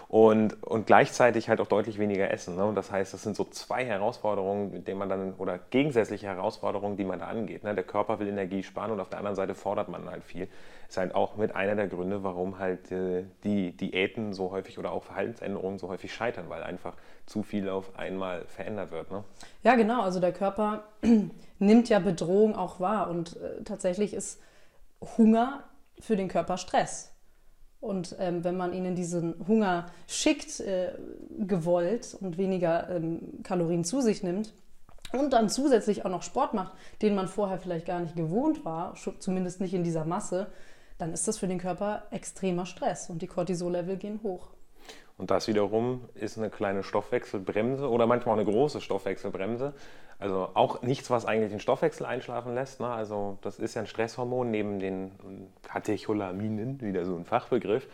und, 0.07 0.61
und 0.63 0.87
gleichzeitig 0.87 1.47
halt 1.47 1.61
auch 1.61 1.67
deutlich 1.67 1.99
weniger 1.99 2.31
essen. 2.31 2.55
Ne? 2.55 2.65
Und 2.65 2.75
das 2.75 2.91
heißt, 2.91 3.13
das 3.13 3.21
sind 3.21 3.35
so 3.35 3.43
zwei 3.45 3.85
Herausforderungen, 3.85 4.71
mit 4.71 4.87
denen 4.87 4.97
man 4.97 5.09
dann, 5.09 5.33
oder 5.37 5.59
gegensätzliche 5.69 6.25
Herausforderungen, 6.25 6.97
die 6.97 7.05
man 7.05 7.19
da 7.19 7.27
angeht. 7.27 7.63
Ne? 7.63 7.75
Der 7.75 7.83
Körper 7.83 8.19
will 8.19 8.27
Energie 8.27 8.63
sparen 8.63 8.91
und 8.91 8.99
auf 8.99 9.09
der 9.09 9.19
anderen 9.19 9.35
Seite 9.35 9.53
fordert 9.53 9.89
man 9.89 10.09
halt 10.09 10.23
viel. 10.23 10.47
Ist 10.93 10.97
halt 10.97 11.15
auch 11.15 11.37
mit 11.37 11.55
einer 11.55 11.73
der 11.75 11.87
Gründe, 11.87 12.23
warum 12.23 12.59
halt 12.59 12.91
äh, 12.91 13.23
die 13.43 13.75
Diäten 13.75 14.31
so 14.31 14.51
häufig 14.51 14.77
oder 14.77 14.91
auch 14.91 15.03
Verhaltensänderungen 15.03 15.79
so 15.79 15.87
häufig 15.87 16.13
scheitern, 16.13 16.49
weil 16.49 16.61
einfach 16.61 16.93
zu 17.25 17.41
viel 17.41 17.67
auf 17.67 17.97
einmal 17.97 18.45
verändert 18.45 18.91
wird. 18.91 19.09
Ne? 19.09 19.23
Ja, 19.63 19.73
genau. 19.73 20.03
Also 20.03 20.19
der 20.19 20.31
Körper 20.31 20.83
nimmt 21.57 21.89
ja 21.89 21.97
Bedrohung 21.97 22.55
auch 22.55 22.79
wahr 22.79 23.09
und 23.09 23.37
äh, 23.37 23.63
tatsächlich 23.63 24.13
ist 24.13 24.39
Hunger 25.17 25.63
für 25.99 26.15
den 26.15 26.27
Körper 26.27 26.59
Stress. 26.59 27.11
Und 27.79 28.15
ähm, 28.19 28.43
wenn 28.43 28.55
man 28.55 28.71
ihnen 28.71 28.93
diesen 28.93 29.33
Hunger 29.47 29.87
schickt, 30.05 30.59
äh, 30.59 30.91
gewollt 31.39 32.15
und 32.21 32.37
weniger 32.37 32.91
ähm, 32.91 33.41
Kalorien 33.41 33.83
zu 33.83 33.99
sich 33.99 34.21
nimmt 34.21 34.53
und 35.11 35.33
dann 35.33 35.49
zusätzlich 35.49 36.05
auch 36.05 36.11
noch 36.11 36.21
Sport 36.21 36.53
macht, 36.53 36.73
den 37.01 37.15
man 37.15 37.27
vorher 37.27 37.57
vielleicht 37.57 37.87
gar 37.87 37.99
nicht 37.99 38.15
gewohnt 38.15 38.63
war, 38.63 38.93
zumindest 39.17 39.59
nicht 39.59 39.73
in 39.73 39.83
dieser 39.83 40.05
Masse, 40.05 40.51
dann 41.03 41.13
ist 41.13 41.27
das 41.27 41.37
für 41.37 41.47
den 41.47 41.59
Körper 41.59 42.03
extremer 42.11 42.65
Stress 42.65 43.09
und 43.09 43.21
die 43.21 43.27
Cortisol-Level 43.27 43.97
gehen 43.97 44.21
hoch. 44.23 44.47
Und 45.17 45.31
das 45.31 45.49
wiederum 45.49 46.05
ist 46.15 46.37
eine 46.37 46.49
kleine 46.49 46.81
Stoffwechselbremse 46.81 47.89
oder 47.89 48.07
manchmal 48.07 48.35
auch 48.35 48.39
eine 48.39 48.49
große 48.49 48.79
Stoffwechselbremse. 48.79 49.73
Also 50.17 50.49
auch 50.53 50.81
nichts, 50.81 51.09
was 51.09 51.25
eigentlich 51.25 51.51
den 51.51 51.59
Stoffwechsel 51.59 52.05
einschlafen 52.05 52.55
lässt. 52.55 52.79
Ne? 52.79 52.87
Also 52.87 53.37
das 53.41 53.59
ist 53.59 53.75
ja 53.75 53.81
ein 53.81 53.87
Stresshormon 53.87 54.49
neben 54.49 54.79
den 54.79 55.11
Katecholaminen, 55.63 56.79
wieder 56.79 57.03
so 57.03 57.17
ein 57.17 57.25
Fachbegriff, 57.25 57.85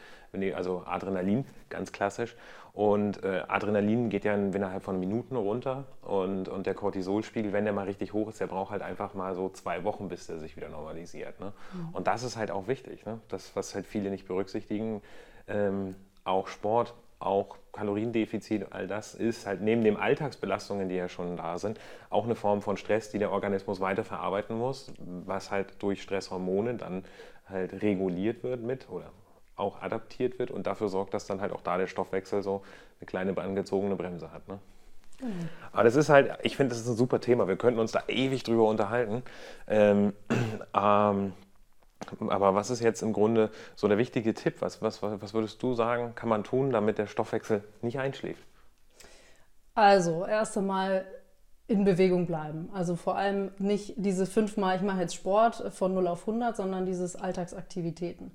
also 0.56 0.84
Adrenalin, 0.86 1.46
ganz 1.70 1.92
klassisch. 1.92 2.36
Und 2.80 3.26
äh, 3.26 3.44
Adrenalin 3.50 4.08
geht 4.08 4.24
ja 4.24 4.34
innerhalb 4.36 4.84
von 4.84 5.02
Minuten 5.02 5.36
runter 5.36 5.84
und, 6.02 6.48
und 6.48 6.66
der 6.66 6.74
Cortisolspiegel, 6.74 7.52
wenn 7.52 7.66
der 7.66 7.74
mal 7.74 7.84
richtig 7.84 8.14
hoch 8.14 8.30
ist, 8.30 8.40
der 8.40 8.48
braucht 8.48 8.72
halt 8.72 8.82
einfach 8.84 9.14
mal 9.14 9.36
so 9.36 9.50
zwei 9.50 9.84
Wochen, 9.84 10.08
bis 10.08 10.28
der 10.28 10.40
sich 10.40 10.56
wieder 10.56 10.70
normalisiert. 10.70 11.42
Ne? 11.42 11.52
Mhm. 11.74 11.90
Und 11.92 12.08
das 12.08 12.24
ist 12.24 12.38
halt 12.38 12.52
auch 12.52 12.70
wichtig, 12.70 13.06
ne? 13.06 13.20
das, 13.28 13.54
was 13.54 13.76
halt 13.76 13.86
viele 13.86 14.10
nicht 14.10 14.30
berücksichtigen. 14.30 15.02
Ähm, 15.50 15.94
auch 16.24 16.48
Sport 16.48 16.94
auch 17.20 17.58
Kaloriendefizit, 17.74 18.68
all 18.72 18.88
das 18.88 19.14
ist 19.14 19.46
halt 19.46 19.60
neben 19.62 19.84
den 19.84 19.98
Alltagsbelastungen, 19.98 20.88
die 20.88 20.96
ja 20.96 21.10
schon 21.10 21.36
da 21.36 21.58
sind, 21.58 21.82
auch 22.10 22.24
eine 22.24 22.36
Form 22.36 22.62
von 22.62 22.78
Stress, 22.78 23.10
die 23.10 23.20
der 23.20 23.34
Organismus 23.34 23.82
weiterverarbeiten 23.82 24.58
muss, 24.58 24.94
was 25.26 25.52
halt 25.52 25.84
durch 25.84 26.02
Stresshormone 26.02 26.76
dann 26.76 27.04
halt 27.50 27.82
reguliert 27.82 28.42
wird 28.42 28.62
mit 28.62 28.90
oder 28.90 29.12
auch 29.60 29.82
adaptiert 29.82 30.39
wird 30.39 30.51
und 30.51 30.68
dafür 30.68 30.89
sorgt, 30.89 31.13
dass 31.13 31.25
dann 31.25 31.42
halt 31.42 31.51
auch 31.51 31.62
da 31.62 31.78
der 31.78 31.88
Stoffwechsel 31.88 32.42
so 32.42 32.63
eine 33.00 33.06
kleine 33.06 33.38
angezogene 33.38 33.96
Bremse 33.96 34.32
hat. 34.32 34.48
Ne? 34.48 34.60
Mhm. 35.22 35.50
Aber 35.72 35.84
das 35.84 35.96
ist 35.96 36.10
halt, 36.10 36.38
ich 36.44 36.56
finde, 36.56 36.70
das 36.70 36.82
ist 36.82 36.88
ein 36.88 36.96
super 36.96 37.20
Thema. 37.20 37.48
Wir 37.48 37.58
könnten 37.58 37.80
uns 37.80 37.92
da 37.92 38.04
ewig 38.08 38.44
drüber 38.44 38.68
unterhalten. 38.68 39.24
Ähm, 39.68 40.13
ähm, 40.75 41.34
aber 42.20 42.56
was 42.56 42.70
ist 42.70 42.80
jetzt 42.80 43.01
im 43.01 43.13
Grunde 43.13 43.51
so 43.75 43.88
der 43.88 43.98
wichtige 43.98 44.34
Tipp? 44.34 44.62
Was, 44.62 44.82
was, 44.82 45.01
was 45.01 45.34
würdest 45.34 45.62
du 45.62 45.74
sagen, 45.74 46.16
kann 46.16 46.30
man 46.30 46.44
tun, 46.44 46.72
damit 46.72 46.98
der 46.98 47.08
Stoffwechsel 47.08 47.63
nicht 47.82 48.00
einschläft? 48.00 48.44
Also, 49.75 50.25
erst 50.25 50.58
einmal 50.58 51.06
in 51.70 51.86
Bewegung 51.86 52.25
bleiben. 52.25 52.70
Also 52.74 52.96
vor 52.96 53.16
allem 53.16 53.51
nicht 53.60 53.94
diese 53.96 54.25
fünfmal, 54.25 54.75
ich 54.75 54.82
mache 54.82 55.01
jetzt 55.01 55.13
Sport 55.13 55.72
von 55.72 55.94
0 55.94 56.08
auf 56.08 56.22
100, 56.22 56.58
sondern 56.58 56.86
dieses 56.88 57.16
Alltagsaktivitäten. 57.16 58.32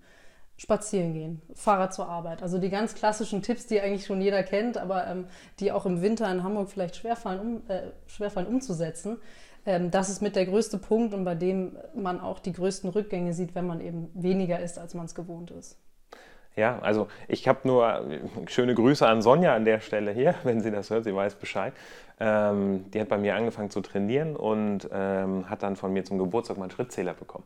Spazieren 0.56 1.14
gehen, 1.14 1.42
Fahrrad 1.54 1.92
zur 1.92 2.08
Arbeit. 2.08 2.42
Also 2.42 2.58
die 2.58 2.70
ganz 2.70 2.94
klassischen 2.94 3.42
Tipps, 3.42 3.66
die 3.66 3.80
eigentlich 3.80 4.06
schon 4.06 4.20
jeder 4.20 4.42
kennt, 4.44 4.78
aber 4.78 5.06
ähm, 5.06 5.26
die 5.58 5.73
auch 5.73 5.84
im 5.84 6.00
Winter 6.00 6.30
in 6.30 6.44
Hamburg 6.44 6.70
vielleicht 6.70 6.96
schwerfallen, 6.96 7.40
um, 7.40 7.62
äh, 7.68 7.90
schwerfallen 8.06 8.46
umzusetzen. 8.46 9.18
Ähm, 9.66 9.90
das 9.90 10.08
ist 10.08 10.23
mit 10.23 10.37
der 10.37 10.46
größte 10.46 10.78
Punkt 10.78 11.12
und 11.12 11.25
bei 11.25 11.34
dem 11.34 11.76
man 11.94 12.20
auch 12.20 12.38
die 12.38 12.52
größten 12.52 12.90
Rückgänge 12.90 13.32
sieht, 13.32 13.54
wenn 13.54 13.66
man 13.66 13.80
eben 13.80 14.11
weniger 14.14 14.61
isst, 14.61 14.78
als 14.78 14.94
man 14.94 15.06
es 15.06 15.14
gewohnt 15.14 15.50
ist. 15.50 15.76
Ja, 16.56 16.78
also 16.78 17.08
ich 17.26 17.49
habe 17.49 17.61
nur 17.64 18.08
äh, 18.08 18.20
schöne 18.46 18.75
Grüße 18.75 19.06
an 19.06 19.23
Sonja 19.23 19.56
an 19.56 19.64
der 19.64 19.80
Stelle 19.80 20.12
hier, 20.12 20.34
wenn 20.44 20.61
sie 20.61 20.70
das 20.70 20.90
hört, 20.90 21.04
sie 21.04 21.14
weiß 21.14 21.34
Bescheid. 21.37 21.73
Ähm, 22.20 22.84
die 22.92 23.00
hat 23.00 23.08
bei 23.08 23.18
mir 23.18 23.34
angefangen 23.34 23.70
zu 23.70 23.80
trainieren 23.80 24.37
und 24.37 24.88
ähm, 24.92 25.50
hat 25.50 25.64
dann 25.64 25.75
von 25.75 25.92
mir 25.92 26.04
zum 26.04 26.18
Geburtstag 26.18 26.58
mal 26.58 26.64
einen 26.64 26.70
Schrittzähler 26.70 27.14
bekommen. 27.14 27.44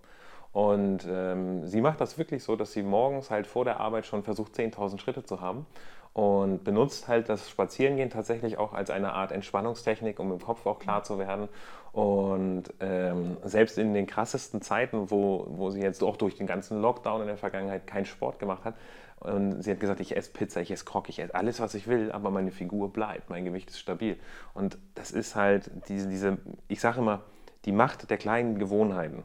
Und 0.53 1.07
ähm, 1.09 1.67
sie 1.67 1.81
macht 1.81 2.01
das 2.01 2.19
wirklich 2.19 2.43
so, 2.43 2.57
dass 2.57 2.73
sie 2.73 2.83
morgens 2.83 3.31
halt 3.31 3.47
vor 3.47 3.65
der 3.65 3.81
Arbeit 3.81 4.07
schon 4.07 4.23
versucht, 4.23 4.55
10.000 4.55 4.99
Schritte 4.99 5.23
zu 5.25 5.41
haben 5.41 5.67
und 6.15 6.65
benutzt 6.65 7.07
halt 7.07 7.29
das 7.29 7.49
Spazierengehen 7.49 8.11
tatsächlich 8.11 8.59
auch 8.59 8.73
als 8.73 8.91
eine 8.91 9.13
Art 9.13 9.31
Entspannungstechnik, 9.31 10.19
um 10.19 10.33
im 10.33 10.41
Kopf 10.41 10.67
auch 10.67 10.79
klar 10.79 11.05
zu 11.05 11.19
werden. 11.19 11.49
Und 11.93 12.65
ähm, 12.81 13.37
selbst 13.45 13.79
in 13.79 13.95
den 13.95 14.07
krassesten 14.07 14.61
Zeiten, 14.61 15.11
wo, 15.11 15.47
wo 15.51 15.71
sie 15.71 15.81
jetzt 15.81 16.03
auch 16.03 16.17
durch 16.17 16.35
den 16.35 16.47
ganzen 16.47 16.81
Lockdown 16.81 17.21
in 17.21 17.27
der 17.29 17.37
Vergangenheit 17.37 17.87
keinen 17.87 18.07
Sport 18.07 18.39
gemacht 18.39 18.65
hat, 18.65 18.75
und 19.21 19.63
sie 19.63 19.73
hat 19.73 19.81
gesagt, 19.81 20.01
ich 20.01 20.17
esse 20.17 20.31
Pizza, 20.31 20.61
ich 20.61 20.71
esse 20.71 20.85
Krog, 20.85 21.09
ich 21.09 21.19
esse 21.19 21.35
alles, 21.35 21.61
was 21.61 21.75
ich 21.75 21.89
will, 21.89 22.13
aber 22.13 22.31
meine 22.31 22.53
Figur 22.53 22.93
bleibt, 22.93 23.31
mein 23.31 23.45
Gewicht 23.45 23.71
ist 23.71 23.81
stabil. 23.81 24.17
Und 24.55 24.79
das 24.95 25.11
ist 25.11 25.35
halt 25.35 25.71
diese, 25.89 26.09
diese 26.09 26.39
ich 26.69 26.81
sage 26.81 27.01
immer, 27.01 27.23
die 27.65 27.73
Macht 27.73 28.11
der 28.11 28.17
kleinen 28.17 28.59
Gewohnheiten. 28.59 29.25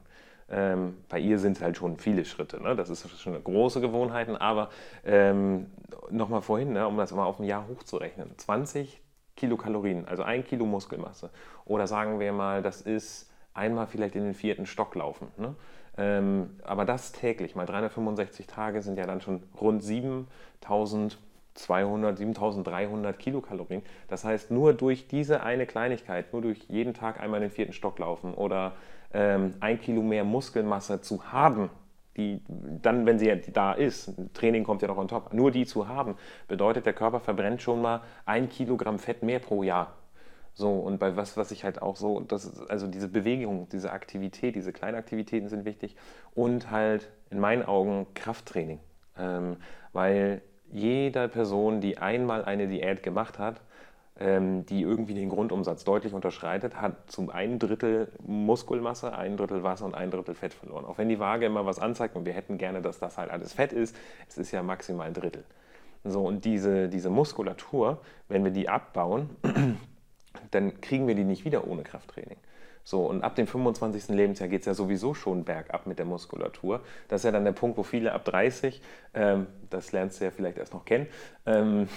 Ähm, 0.53 0.97
bei 1.09 1.19
ihr 1.19 1.39
sind 1.39 1.57
es 1.57 1.63
halt 1.63 1.77
schon 1.77 1.97
viele 1.97 2.25
Schritte. 2.25 2.61
Ne? 2.61 2.75
Das 2.75 2.89
ist 2.89 3.19
schon 3.19 3.33
eine 3.33 3.41
große 3.41 3.81
Gewohnheiten. 3.81 4.35
Aber 4.35 4.69
ähm, 5.03 5.67
nochmal 6.11 6.41
vorhin, 6.41 6.73
ne, 6.73 6.87
um 6.87 6.97
das 6.97 7.11
mal 7.11 7.25
auf 7.25 7.39
ein 7.39 7.45
Jahr 7.45 7.67
hochzurechnen: 7.67 8.37
20 8.37 9.01
Kilokalorien, 9.35 10.07
also 10.07 10.23
ein 10.23 10.45
Kilo 10.45 10.65
Muskelmasse. 10.65 11.31
Oder 11.65 11.87
sagen 11.87 12.19
wir 12.19 12.31
mal, 12.33 12.61
das 12.61 12.81
ist 12.81 13.31
einmal 13.53 13.87
vielleicht 13.87 14.15
in 14.15 14.23
den 14.23 14.35
vierten 14.35 14.67
Stock 14.67 14.93
laufen. 14.95 15.27
Ne? 15.37 15.55
Ähm, 15.97 16.51
aber 16.63 16.85
das 16.85 17.11
täglich, 17.11 17.55
mal 17.55 17.65
365 17.65 18.47
Tage 18.47 18.81
sind 18.81 18.97
ja 18.97 19.05
dann 19.05 19.21
schon 19.21 19.43
rund 19.59 19.83
7200, 19.83 22.17
7300 22.17 23.19
Kilokalorien. 23.19 23.81
Das 24.07 24.23
heißt, 24.23 24.51
nur 24.51 24.73
durch 24.73 25.07
diese 25.07 25.43
eine 25.43 25.65
Kleinigkeit, 25.65 26.31
nur 26.33 26.41
durch 26.41 26.59
jeden 26.67 26.93
Tag 26.93 27.19
einmal 27.19 27.41
in 27.41 27.49
den 27.49 27.55
vierten 27.55 27.73
Stock 27.73 27.99
laufen 27.99 28.33
oder 28.33 28.73
ähm, 29.13 29.53
ein 29.59 29.79
Kilo 29.79 30.01
mehr 30.01 30.23
Muskelmasse 30.23 31.01
zu 31.01 31.31
haben, 31.31 31.69
die 32.17 32.41
dann, 32.81 33.05
wenn 33.05 33.17
sie 33.17 33.41
da 33.53 33.73
ist, 33.73 34.13
Training 34.33 34.63
kommt 34.63 34.81
ja 34.81 34.87
noch 34.87 34.97
on 34.97 35.07
top, 35.07 35.33
nur 35.33 35.51
die 35.51 35.65
zu 35.65 35.87
haben, 35.87 36.15
bedeutet, 36.47 36.85
der 36.85 36.93
Körper 36.93 37.19
verbrennt 37.19 37.61
schon 37.61 37.81
mal 37.81 38.01
ein 38.25 38.49
Kilogramm 38.49 38.99
Fett 38.99 39.23
mehr 39.23 39.39
pro 39.39 39.63
Jahr. 39.63 39.97
So, 40.55 40.71
und 40.71 40.99
bei 40.99 41.15
was, 41.15 41.35
was 41.35 41.49
ich 41.49 41.63
halt 41.63 41.81
auch 41.81 41.95
so, 41.95 42.19
das 42.19 42.67
also 42.69 42.85
diese 42.87 43.07
Bewegung, 43.07 43.67
diese 43.69 43.91
Aktivität, 43.91 44.55
diese 44.55 44.71
kleinen 44.71 44.95
Aktivitäten 44.95 45.49
sind 45.49 45.65
wichtig 45.65 45.95
und 46.35 46.69
halt 46.69 47.09
in 47.31 47.39
meinen 47.39 47.63
Augen 47.63 48.05
Krafttraining. 48.13 48.79
Ähm, 49.17 49.57
weil 49.93 50.43
jede 50.71 51.27
Person, 51.27 51.81
die 51.81 51.97
einmal 51.97 52.45
eine 52.45 52.67
Diät 52.67 53.01
gemacht 53.01 53.39
hat, 53.39 53.61
die 54.19 54.81
irgendwie 54.81 55.15
den 55.15 55.29
Grundumsatz 55.29 55.83
deutlich 55.83 56.13
unterschreitet, 56.13 56.79
hat 56.79 57.09
zum 57.09 57.31
einen 57.31 57.57
Drittel 57.57 58.11
Muskelmasse, 58.25 59.13
ein 59.15 59.37
Drittel 59.37 59.63
Wasser 59.63 59.85
und 59.85 59.95
ein 59.95 60.11
Drittel 60.11 60.35
Fett 60.35 60.53
verloren. 60.53 60.85
Auch 60.85 60.99
wenn 60.99 61.09
die 61.09 61.19
Waage 61.19 61.47
immer 61.47 61.65
was 61.65 61.79
anzeigt 61.79 62.15
und 62.15 62.25
wir 62.25 62.33
hätten 62.33 62.59
gerne, 62.59 62.83
dass 62.83 62.99
das 62.99 63.17
halt 63.17 63.31
alles 63.31 63.53
Fett 63.53 63.73
ist, 63.73 63.95
es 64.29 64.37
ist 64.37 64.51
ja 64.51 64.61
maximal 64.61 65.07
ein 65.07 65.15
Drittel. 65.15 65.43
So, 66.03 66.21
und 66.27 66.45
diese, 66.45 66.89
diese 66.89 67.09
Muskulatur, 67.09 68.01
wenn 68.27 68.43
wir 68.43 68.51
die 68.51 68.69
abbauen, 68.69 69.29
dann 70.51 70.81
kriegen 70.81 71.07
wir 71.07 71.15
die 71.15 71.23
nicht 71.23 71.45
wieder 71.45 71.67
ohne 71.67 71.83
Krafttraining. 71.83 72.37
So, 72.83 73.05
und 73.05 73.23
ab 73.23 73.35
dem 73.35 73.47
25. 73.47 74.09
Lebensjahr 74.09 74.49
geht 74.49 74.61
es 74.61 74.65
ja 74.65 74.73
sowieso 74.73 75.13
schon 75.13 75.45
bergab 75.45 75.87
mit 75.87 75.99
der 75.99 76.05
Muskulatur. 76.05 76.81
Das 77.07 77.21
ist 77.21 77.25
ja 77.25 77.31
dann 77.31 77.45
der 77.45 77.53
Punkt, 77.53 77.77
wo 77.77 77.83
viele 77.83 78.11
ab 78.11 78.25
30, 78.25 78.81
ähm, 79.13 79.47
das 79.69 79.93
lernst 79.93 80.19
du 80.19 80.25
ja 80.25 80.31
vielleicht 80.31 80.57
erst 80.57 80.73
noch 80.73 80.83
kennen, 80.83 81.07
ähm, 81.45 81.87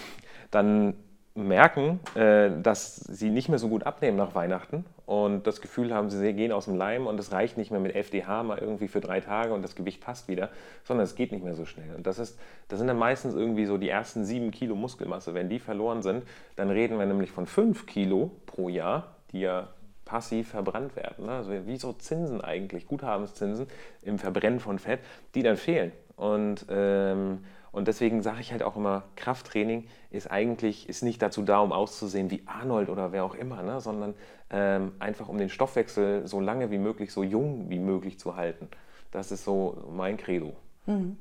dann 0.52 0.94
merken, 1.36 2.00
äh, 2.14 2.50
dass 2.62 2.96
sie 2.96 3.30
nicht 3.30 3.48
mehr 3.48 3.58
so 3.58 3.68
gut 3.68 3.84
abnehmen 3.84 4.16
nach 4.16 4.34
Weihnachten 4.34 4.84
und 5.04 5.46
das 5.46 5.60
Gefühl 5.60 5.94
haben, 5.94 6.10
sie 6.10 6.32
gehen 6.32 6.52
aus 6.52 6.64
dem 6.64 6.76
Leim 6.76 7.06
und 7.06 7.20
es 7.20 7.32
reicht 7.32 7.56
nicht 7.56 7.70
mehr 7.70 7.80
mit 7.80 7.94
FDH 7.94 8.42
mal 8.42 8.58
irgendwie 8.58 8.88
für 8.88 9.00
drei 9.00 9.20
Tage 9.20 9.52
und 9.52 9.62
das 9.62 9.74
Gewicht 9.74 10.00
passt 10.00 10.28
wieder, 10.28 10.50
sondern 10.84 11.04
es 11.04 11.14
geht 11.14 11.32
nicht 11.32 11.44
mehr 11.44 11.54
so 11.54 11.64
schnell. 11.64 11.94
Und 11.94 12.06
das, 12.06 12.18
ist, 12.18 12.38
das 12.68 12.78
sind 12.78 12.88
dann 12.88 12.98
meistens 12.98 13.34
irgendwie 13.34 13.66
so 13.66 13.78
die 13.78 13.88
ersten 13.88 14.24
sieben 14.24 14.50
Kilo 14.50 14.74
Muskelmasse. 14.74 15.34
Wenn 15.34 15.48
die 15.48 15.58
verloren 15.58 16.02
sind, 16.02 16.24
dann 16.56 16.70
reden 16.70 16.98
wir 16.98 17.06
nämlich 17.06 17.30
von 17.30 17.46
fünf 17.46 17.86
Kilo 17.86 18.32
pro 18.46 18.68
Jahr, 18.68 19.16
die 19.32 19.40
ja 19.40 19.68
passiv 20.04 20.48
verbrannt 20.48 20.96
werden. 20.96 21.26
Ne? 21.26 21.32
Also 21.32 21.52
wie 21.66 21.76
so 21.76 21.92
Zinsen 21.92 22.40
eigentlich, 22.40 22.86
Guthabenszinsen 22.86 23.66
im 24.02 24.18
Verbrennen 24.18 24.60
von 24.60 24.78
Fett, 24.78 25.00
die 25.34 25.42
dann 25.42 25.56
fehlen. 25.56 25.92
Und 26.16 26.64
ähm, 26.70 27.44
und 27.72 27.88
deswegen 27.88 28.22
sage 28.22 28.40
ich 28.40 28.52
halt 28.52 28.62
auch 28.62 28.76
immer, 28.76 29.04
Krafttraining 29.16 29.86
ist 30.10 30.30
eigentlich 30.30 30.88
ist 30.88 31.02
nicht 31.02 31.20
dazu 31.20 31.42
da, 31.42 31.60
um 31.60 31.72
auszusehen 31.72 32.30
wie 32.30 32.42
Arnold 32.46 32.88
oder 32.88 33.12
wer 33.12 33.24
auch 33.24 33.34
immer, 33.34 33.62
ne? 33.62 33.80
sondern 33.80 34.14
ähm, 34.50 34.92
einfach 34.98 35.28
um 35.28 35.38
den 35.38 35.48
Stoffwechsel 35.48 36.26
so 36.26 36.40
lange 36.40 36.70
wie 36.70 36.78
möglich, 36.78 37.12
so 37.12 37.22
jung 37.22 37.68
wie 37.68 37.78
möglich 37.78 38.18
zu 38.18 38.36
halten. 38.36 38.68
Das 39.10 39.32
ist 39.32 39.44
so 39.44 39.84
mein 39.90 40.16
Credo. 40.16 40.54
Mhm. 40.86 41.16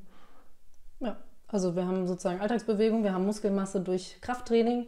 Ja, 0.99 1.17
also 1.47 1.75
wir 1.75 1.85
haben 1.85 2.07
sozusagen 2.07 2.39
Alltagsbewegung, 2.39 3.03
wir 3.03 3.13
haben 3.13 3.25
Muskelmasse 3.25 3.81
durch 3.81 4.19
Krafttraining 4.21 4.87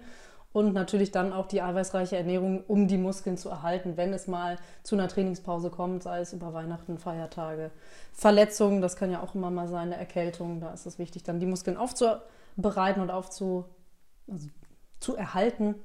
und 0.58 0.74
natürlich 0.74 1.12
dann 1.12 1.34
auch 1.34 1.46
die 1.46 1.62
eiweißreiche 1.62 2.18
Ernährung, 2.18 2.64
um 2.68 2.88
die 2.88 2.98
Muskeln 2.98 3.38
zu 3.38 3.48
erhalten, 3.48 3.96
wenn 3.96 4.12
es 4.12 4.26
mal 4.26 4.58
zu 4.82 4.96
einer 4.96 5.08
Trainingspause 5.08 5.70
kommt, 5.70 6.02
sei 6.02 6.22
es 6.22 6.34
über 6.34 6.52
Weihnachten, 6.52 6.98
Feiertage, 6.98 7.70
Verletzungen, 8.12 8.82
das 8.82 8.96
kann 8.96 9.12
ja 9.12 9.22
auch 9.22 9.36
immer 9.36 9.52
mal 9.52 9.68
sein, 9.68 9.94
eine 9.94 9.98
Erkältung, 9.98 10.60
da 10.60 10.74
ist 10.74 10.88
es 10.88 10.98
wichtig, 10.98 11.22
dann 11.22 11.40
die 11.40 11.46
Muskeln 11.46 11.78
aufzubereiten 11.78 13.04
und 13.04 13.12
aufzu, 13.12 13.66
also 14.28 14.48
zu 15.00 15.16
erhalten, 15.16 15.76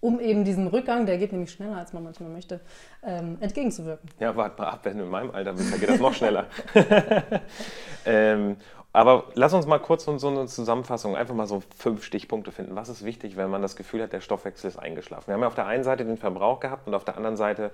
um 0.00 0.20
eben 0.20 0.42
diesen 0.42 0.68
Rückgang, 0.68 1.04
der 1.04 1.18
geht 1.18 1.32
nämlich 1.32 1.50
schneller, 1.50 1.76
als 1.76 1.92
man 1.92 2.02
manchmal 2.02 2.30
möchte, 2.30 2.62
ähm, 3.02 3.36
entgegenzuwirken. 3.40 4.08
Ja, 4.20 4.34
warte 4.34 4.62
mal 4.62 4.70
ab, 4.70 4.80
wenn 4.84 4.96
du 4.96 5.04
in 5.04 5.10
meinem 5.10 5.32
Alter 5.32 5.52
bist, 5.52 5.70
dann 5.70 5.80
geht 5.80 5.90
das 5.90 6.00
noch 6.00 6.14
schneller. 6.14 6.46
ähm, 8.06 8.56
aber 8.98 9.26
lass 9.34 9.54
uns 9.54 9.64
mal 9.64 9.78
kurz 9.78 10.06
so 10.06 10.10
eine 10.10 10.46
Zusammenfassung, 10.46 11.14
einfach 11.14 11.32
mal 11.32 11.46
so 11.46 11.62
fünf 11.76 12.02
Stichpunkte 12.02 12.50
finden. 12.50 12.74
Was 12.74 12.88
ist 12.88 13.04
wichtig, 13.04 13.36
wenn 13.36 13.48
man 13.48 13.62
das 13.62 13.76
Gefühl 13.76 14.02
hat, 14.02 14.12
der 14.12 14.20
Stoffwechsel 14.20 14.66
ist 14.66 14.76
eingeschlafen? 14.76 15.28
Wir 15.28 15.34
haben 15.34 15.42
ja 15.42 15.46
auf 15.46 15.54
der 15.54 15.66
einen 15.66 15.84
Seite 15.84 16.04
den 16.04 16.16
Verbrauch 16.16 16.58
gehabt 16.58 16.88
und 16.88 16.94
auf 16.96 17.04
der 17.04 17.16
anderen 17.16 17.36
Seite, 17.36 17.70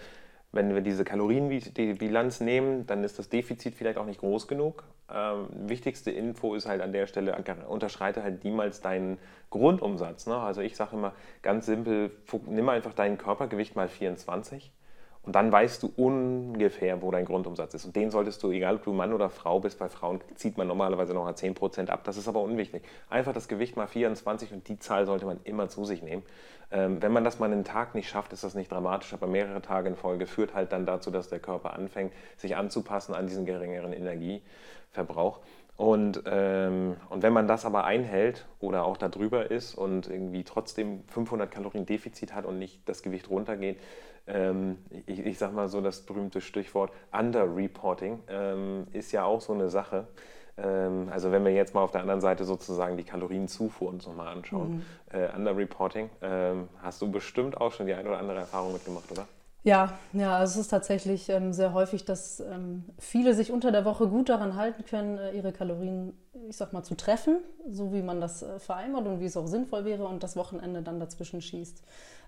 wenn 0.52 0.74
wir 0.74 0.82
diese 0.82 1.02
Kalorienbilanz 1.02 2.40
nehmen, 2.40 2.86
dann 2.86 3.04
ist 3.04 3.18
das 3.18 3.30
Defizit 3.30 3.74
vielleicht 3.74 3.96
auch 3.96 4.04
nicht 4.04 4.20
groß 4.20 4.48
genug. 4.48 4.84
Ähm, 5.10 5.46
wichtigste 5.50 6.10
Info 6.10 6.54
ist 6.54 6.68
halt 6.68 6.82
an 6.82 6.92
der 6.92 7.06
Stelle, 7.06 7.34
unterschreite 7.68 8.22
halt 8.22 8.44
niemals 8.44 8.82
deinen 8.82 9.16
Grundumsatz. 9.48 10.26
Ne? 10.26 10.36
Also 10.36 10.60
ich 10.60 10.76
sage 10.76 10.94
immer 10.94 11.14
ganz 11.40 11.64
simpel, 11.64 12.10
nimm 12.48 12.68
einfach 12.68 12.92
dein 12.92 13.16
Körpergewicht 13.16 13.76
mal 13.76 13.88
24 13.88 14.74
und 15.26 15.34
dann 15.34 15.50
weißt 15.50 15.82
du 15.82 15.92
ungefähr, 15.96 17.00
wo 17.00 17.10
dein 17.10 17.24
Grundumsatz 17.24 17.72
ist. 17.74 17.86
Und 17.86 17.96
den 17.96 18.10
solltest 18.10 18.42
du, 18.42 18.50
egal 18.50 18.76
ob 18.76 18.84
du 18.84 18.92
Mann 18.92 19.12
oder 19.12 19.30
Frau 19.30 19.58
bist, 19.58 19.78
bei 19.78 19.88
Frauen 19.88 20.20
zieht 20.34 20.58
man 20.58 20.66
normalerweise 20.66 21.14
noch 21.14 21.26
10% 21.26 21.88
ab. 21.88 22.04
Das 22.04 22.18
ist 22.18 22.28
aber 22.28 22.42
unwichtig. 22.42 22.82
Einfach 23.08 23.32
das 23.32 23.48
Gewicht 23.48 23.76
mal 23.76 23.86
24 23.86 24.52
und 24.52 24.68
die 24.68 24.78
Zahl 24.78 25.06
sollte 25.06 25.24
man 25.24 25.40
immer 25.44 25.68
zu 25.68 25.84
sich 25.86 26.02
nehmen. 26.02 26.22
Ähm, 26.70 27.00
wenn 27.00 27.12
man 27.12 27.24
das 27.24 27.38
mal 27.38 27.50
einen 27.50 27.64
Tag 27.64 27.94
nicht 27.94 28.08
schafft, 28.08 28.32
ist 28.34 28.44
das 28.44 28.54
nicht 28.54 28.70
dramatisch, 28.70 29.14
aber 29.14 29.26
mehrere 29.26 29.62
Tage 29.62 29.88
in 29.88 29.96
Folge 29.96 30.26
führt 30.26 30.54
halt 30.54 30.72
dann 30.72 30.84
dazu, 30.84 31.10
dass 31.10 31.28
der 31.28 31.38
Körper 31.38 31.72
anfängt, 31.72 32.12
sich 32.36 32.56
anzupassen 32.56 33.14
an 33.14 33.26
diesen 33.26 33.46
geringeren 33.46 33.92
Energieverbrauch. 33.92 35.40
Und, 35.76 36.22
ähm, 36.26 36.96
und 37.08 37.22
wenn 37.22 37.32
man 37.32 37.48
das 37.48 37.64
aber 37.64 37.84
einhält 37.84 38.46
oder 38.60 38.84
auch 38.84 38.96
darüber 38.96 39.50
ist 39.50 39.74
und 39.74 40.08
irgendwie 40.08 40.44
trotzdem 40.44 41.02
500 41.08 41.50
Kalorien 41.50 41.84
Defizit 41.84 42.32
hat 42.32 42.44
und 42.44 42.58
nicht 42.58 42.80
das 42.88 43.02
Gewicht 43.02 43.28
runtergeht, 43.28 43.78
ähm, 44.26 44.78
ich, 45.06 45.20
ich 45.20 45.38
sage 45.38 45.54
mal 45.54 45.68
so 45.68 45.80
das 45.80 46.02
berühmte 46.02 46.40
Stichwort 46.40 46.92
Underreporting 47.12 48.22
ähm, 48.28 48.86
ist 48.92 49.12
ja 49.12 49.24
auch 49.24 49.40
so 49.40 49.52
eine 49.52 49.68
Sache. 49.68 50.06
Ähm, 50.56 51.08
also 51.10 51.32
wenn 51.32 51.44
wir 51.44 51.52
jetzt 51.52 51.74
mal 51.74 51.82
auf 51.82 51.90
der 51.90 52.00
anderen 52.00 52.20
Seite 52.20 52.44
sozusagen 52.44 52.96
die 52.96 53.04
Kalorienzufuhr 53.04 53.88
uns 53.88 54.06
nochmal 54.06 54.28
anschauen, 54.28 54.76
mhm. 54.76 54.82
äh, 55.12 55.28
Underreporting, 55.34 56.10
ähm, 56.22 56.68
hast 56.82 57.02
du 57.02 57.10
bestimmt 57.10 57.60
auch 57.60 57.72
schon 57.72 57.86
die 57.86 57.94
eine 57.94 58.08
oder 58.08 58.18
andere 58.18 58.38
Erfahrung 58.38 58.72
mitgemacht, 58.72 59.10
oder? 59.10 59.26
Ja, 59.64 59.98
ja, 60.12 60.36
also 60.36 60.60
es 60.60 60.66
ist 60.66 60.68
tatsächlich 60.70 61.30
ähm, 61.30 61.54
sehr 61.54 61.72
häufig, 61.72 62.04
dass 62.04 62.38
ähm, 62.40 62.84
viele 62.98 63.32
sich 63.32 63.50
unter 63.50 63.72
der 63.72 63.86
Woche 63.86 64.06
gut 64.08 64.28
daran 64.28 64.56
halten 64.56 64.84
können, 64.84 65.16
äh, 65.16 65.32
ihre 65.32 65.52
Kalorien, 65.52 66.12
ich 66.50 66.56
sag 66.58 66.74
mal, 66.74 66.82
zu 66.82 66.94
treffen, 66.94 67.38
so 67.70 67.90
wie 67.94 68.02
man 68.02 68.20
das 68.20 68.42
äh, 68.42 68.58
vereinbart 68.58 69.06
und 69.06 69.20
wie 69.20 69.24
es 69.24 69.38
auch 69.38 69.46
sinnvoll 69.46 69.86
wäre 69.86 70.04
und 70.06 70.22
das 70.22 70.36
Wochenende 70.36 70.82
dann 70.82 71.00
dazwischen 71.00 71.40
schießt. 71.40 71.82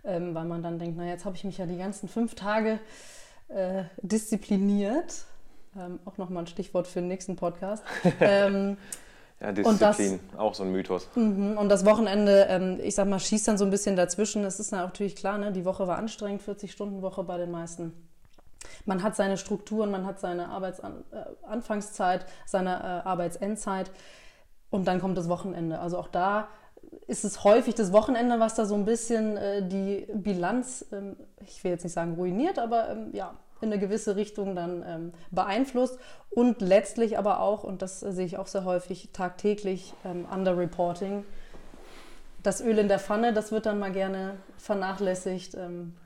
Ähm, 0.05 0.35
weil 0.35 0.47
man 0.47 0.62
dann 0.62 0.78
denkt, 0.78 0.97
naja, 0.97 1.11
jetzt 1.11 1.26
habe 1.26 1.37
ich 1.37 1.45
mich 1.45 1.59
ja 1.59 1.66
die 1.66 1.76
ganzen 1.76 2.09
fünf 2.09 2.35
Tage 2.37 2.81
äh, 3.49 3.85
diszipliniert. 4.00 5.26
Ähm, 5.78 5.99
auch 6.07 6.16
nochmal 6.16 6.45
ein 6.45 6.47
Stichwort 6.47 6.87
für 6.87 7.00
den 7.00 7.09
nächsten 7.09 7.37
Podcast. 7.37 7.85
Ja, 9.40 9.52
Disziplin, 9.52 10.21
das, 10.31 10.38
auch 10.38 10.55
so 10.55 10.62
ein 10.62 10.73
Mythos. 10.73 11.09
Mhm, 11.14 11.59
und 11.59 11.69
das 11.69 11.85
Wochenende, 11.85 12.47
ähm, 12.49 12.81
ich 12.83 12.95
sag 12.95 13.07
mal, 13.07 13.19
schießt 13.19 13.49
dann 13.49 13.59
so 13.59 13.64
ein 13.64 13.71
bisschen 13.71 13.95
dazwischen. 13.95 14.45
Es 14.45 14.59
ist 14.59 14.73
natürlich 14.73 15.14
klar, 15.14 15.37
ne? 15.37 15.52
die 15.52 15.66
Woche 15.66 15.87
war 15.87 15.99
anstrengend, 15.99 16.43
40-Stunden-Woche 16.43 17.23
bei 17.25 17.37
den 17.37 17.50
meisten. 17.50 17.93
Man 18.87 19.02
hat 19.02 19.14
seine 19.14 19.37
Strukturen, 19.37 19.90
man 19.90 20.07
hat 20.07 20.21
seine 20.21 20.49
Arbeitsanfangszeit, 20.49 22.23
äh, 22.23 22.26
seine 22.47 22.76
äh, 22.76 23.09
Arbeitsendzeit 23.09 23.90
und 24.71 24.88
dann 24.88 25.00
kommt 25.00 25.19
das 25.19 25.28
Wochenende. 25.28 25.81
Also 25.81 25.99
auch 25.99 26.09
da 26.09 26.49
ist 27.07 27.25
es 27.25 27.45
häufig 27.45 27.75
das 27.75 27.93
Wochenende, 27.93 28.40
was 28.40 28.55
da 28.55 28.64
so 28.64 28.75
ein 28.75 28.85
bisschen 28.85 29.37
äh, 29.37 29.66
die 29.66 30.07
Bilanz, 30.14 30.87
ähm, 30.93 31.16
ich 31.40 31.62
will 31.62 31.73
jetzt 31.73 31.85
nicht 31.85 31.93
sagen 31.93 32.14
ruiniert, 32.14 32.59
aber 32.59 32.88
ähm, 32.88 33.11
ja, 33.12 33.35
in 33.61 33.73
eine 33.73 33.81
gewisse 33.81 34.17
Richtung 34.17 34.55
dann 34.55 34.85
ähm, 34.87 35.13
beeinflusst 35.31 35.99
und 36.31 36.61
letztlich 36.61 37.19
aber 37.19 37.41
auch, 37.41 37.65
und 37.65 37.83
das 37.83 38.03
äh, 38.03 38.13
sehe 38.13 38.27
ich 38.27 38.39
auch 38.39 38.47
sehr 38.47 38.65
häufig, 38.65 39.11
tagtäglich 39.13 39.95
ähm, 40.05 40.27
Underreporting. 40.31 41.25
Das 42.43 42.61
Öl 42.61 42.79
in 42.79 42.89
der 42.89 42.99
Pfanne, 42.99 43.33
das 43.33 43.53
wird 43.53 43.67
dann 43.67 43.79
mal 43.79 43.93
gerne 43.93 44.37
vernachlässigt. 44.59 45.55
Ähm, 45.55 45.97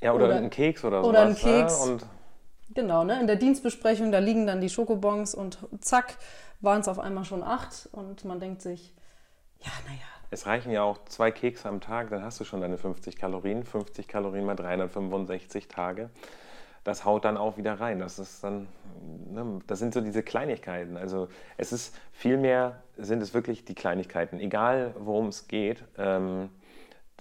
ja, 0.00 0.12
oder, 0.12 0.26
oder 0.26 0.36
ein 0.36 0.50
Keks 0.50 0.84
oder 0.84 1.02
so. 1.02 1.08
Oder 1.08 1.22
ein 1.22 1.30
ne? 1.30 1.34
Keks. 1.34 1.86
Ne? 1.86 1.98
genau, 2.74 3.04
ne? 3.04 3.20
in 3.20 3.26
der 3.26 3.36
Dienstbesprechung, 3.36 4.12
da 4.12 4.18
liegen 4.18 4.46
dann 4.46 4.60
die 4.60 4.68
Schokobons 4.68 5.34
und 5.34 5.58
zack, 5.80 6.16
waren 6.60 6.80
es 6.80 6.88
auf 6.88 6.98
einmal 6.98 7.24
schon 7.24 7.42
acht 7.42 7.88
und 7.92 8.24
man 8.24 8.40
denkt 8.40 8.62
sich, 8.62 8.92
ja, 9.60 9.72
naja. 9.86 10.00
Es 10.30 10.46
reichen 10.46 10.72
ja 10.72 10.82
auch 10.82 10.98
zwei 11.06 11.30
Kekse 11.30 11.68
am 11.68 11.80
Tag, 11.80 12.10
dann 12.10 12.22
hast 12.22 12.40
du 12.40 12.44
schon 12.44 12.60
deine 12.60 12.76
50 12.76 13.16
Kalorien. 13.16 13.64
50 13.64 14.08
Kalorien 14.08 14.44
mal 14.44 14.56
365 14.56 15.68
Tage 15.68 16.10
das 16.84 17.04
haut 17.04 17.24
dann 17.24 17.36
auch 17.36 17.56
wieder 17.56 17.80
rein. 17.80 17.98
Das 17.98 18.18
ist 18.18 18.44
dann, 18.44 18.68
ne, 19.30 19.60
das 19.66 19.78
sind 19.78 19.94
so 19.94 20.00
diese 20.00 20.22
Kleinigkeiten. 20.22 20.96
Also 20.96 21.28
es 21.56 21.72
ist 21.72 21.98
vielmehr, 22.12 22.82
sind 22.96 23.22
es 23.22 23.34
wirklich 23.34 23.64
die 23.64 23.74
Kleinigkeiten, 23.74 24.38
egal 24.38 24.94
worum 24.98 25.28
es 25.28 25.48
geht. 25.48 25.82
Ähm, 25.98 26.50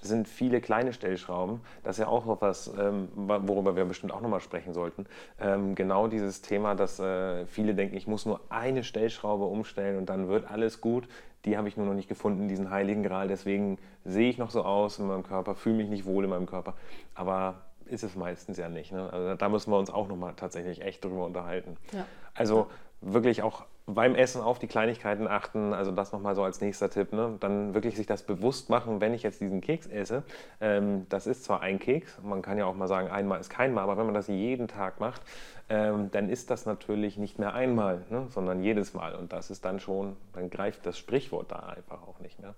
sind 0.01 0.27
viele 0.27 0.62
kleine 0.62 0.93
Stellschrauben. 0.93 1.62
Das 1.84 1.96
ist 1.96 2.01
ja 2.01 2.08
auch 2.08 2.25
noch 2.25 2.41
was, 2.41 2.72
ähm, 2.77 3.08
worüber 3.15 3.75
wir 3.75 3.86
bestimmt 3.86 4.13
auch 4.13 4.22
nochmal 4.22 4.41
sprechen 4.41 4.74
sollten. 4.74 5.05
Ähm, 5.39 5.75
genau 5.75 6.08
dieses 6.08 6.41
Thema, 6.41 6.75
dass 6.75 7.00
äh, 7.00 7.46
viele 7.46 7.74
denken, 7.74 7.96
ich 7.96 8.08
muss 8.08 8.25
nur 8.25 8.41
eine 8.50 8.84
Stellschraube 8.84 9.46
umstellen 9.46 9.98
und 9.98 10.10
dann 10.10 10.27
wird 10.27 10.50
alles 10.51 10.82
gut. 10.82 11.08
Die 11.46 11.58
habe 11.58 11.67
ich 11.67 11.75
nur 11.77 11.86
noch 11.86 11.93
nicht 11.93 12.08
gefunden, 12.08 12.48
diesen 12.48 12.70
heiligen 12.70 13.03
Gral. 13.03 13.27
Deswegen 13.27 13.77
sehe 14.05 14.29
ich 14.29 14.38
noch 14.38 14.50
so 14.50 14.63
aus 14.63 15.00
in 15.00 15.08
meinem 15.08 15.24
Körper, 15.24 15.55
fühle 15.55 15.75
mich 15.75 15.89
nicht 15.89 16.05
wohl 16.05 16.24
in 16.24 16.29
meinem 16.29 16.46
Körper. 16.46 16.75
Aber 17.15 17.62
ist 17.87 18.03
es 18.03 18.15
meistens 18.15 18.57
ja 18.57 18.69
nicht. 18.69 18.91
Ne? 18.91 19.11
Also 19.11 19.35
da 19.35 19.49
müssen 19.49 19.71
wir 19.71 19.77
uns 19.77 19.89
auch 19.89 20.07
nochmal 20.07 20.33
tatsächlich 20.35 20.81
echt 20.81 21.03
drüber 21.03 21.25
unterhalten. 21.25 21.77
Ja. 21.91 22.05
Also 22.33 22.67
wirklich 23.01 23.43
auch 23.43 23.65
beim 23.85 24.15
Essen 24.15 24.41
auf 24.41 24.59
die 24.59 24.67
Kleinigkeiten 24.67 25.27
achten, 25.27 25.73
also 25.73 25.91
das 25.91 26.13
nochmal 26.13 26.35
so 26.35 26.43
als 26.43 26.61
nächster 26.61 26.89
Tipp, 26.89 27.11
ne? 27.11 27.35
dann 27.41 27.73
wirklich 27.73 27.97
sich 27.97 28.07
das 28.07 28.23
bewusst 28.23 28.69
machen, 28.69 29.01
wenn 29.01 29.13
ich 29.13 29.23
jetzt 29.23 29.41
diesen 29.41 29.59
Keks 29.59 29.87
esse, 29.87 30.23
ähm, 30.61 31.05
das 31.09 31.27
ist 31.27 31.43
zwar 31.43 31.61
ein 31.61 31.79
Keks, 31.79 32.19
man 32.23 32.41
kann 32.41 32.57
ja 32.57 32.65
auch 32.65 32.75
mal 32.75 32.87
sagen, 32.87 33.09
einmal 33.09 33.41
ist 33.41 33.49
kein 33.49 33.73
Mal, 33.73 33.81
aber 33.81 33.97
wenn 33.97 34.05
man 34.05 34.13
das 34.13 34.29
jeden 34.29 34.69
Tag 34.69 35.01
macht, 35.01 35.21
ähm, 35.67 36.11
dann 36.11 36.29
ist 36.29 36.49
das 36.49 36.65
natürlich 36.65 37.17
nicht 37.17 37.39
mehr 37.39 37.53
einmal, 37.53 38.03
ne? 38.09 38.27
sondern 38.29 38.63
jedes 38.63 38.93
Mal 38.93 39.15
und 39.15 39.33
das 39.33 39.51
ist 39.51 39.65
dann 39.65 39.81
schon, 39.81 40.15
dann 40.31 40.49
greift 40.49 40.85
das 40.85 40.97
Sprichwort 40.97 41.51
da 41.51 41.59
einfach 41.59 42.03
auch 42.03 42.19
nicht 42.19 42.39
mehr. 42.39 42.55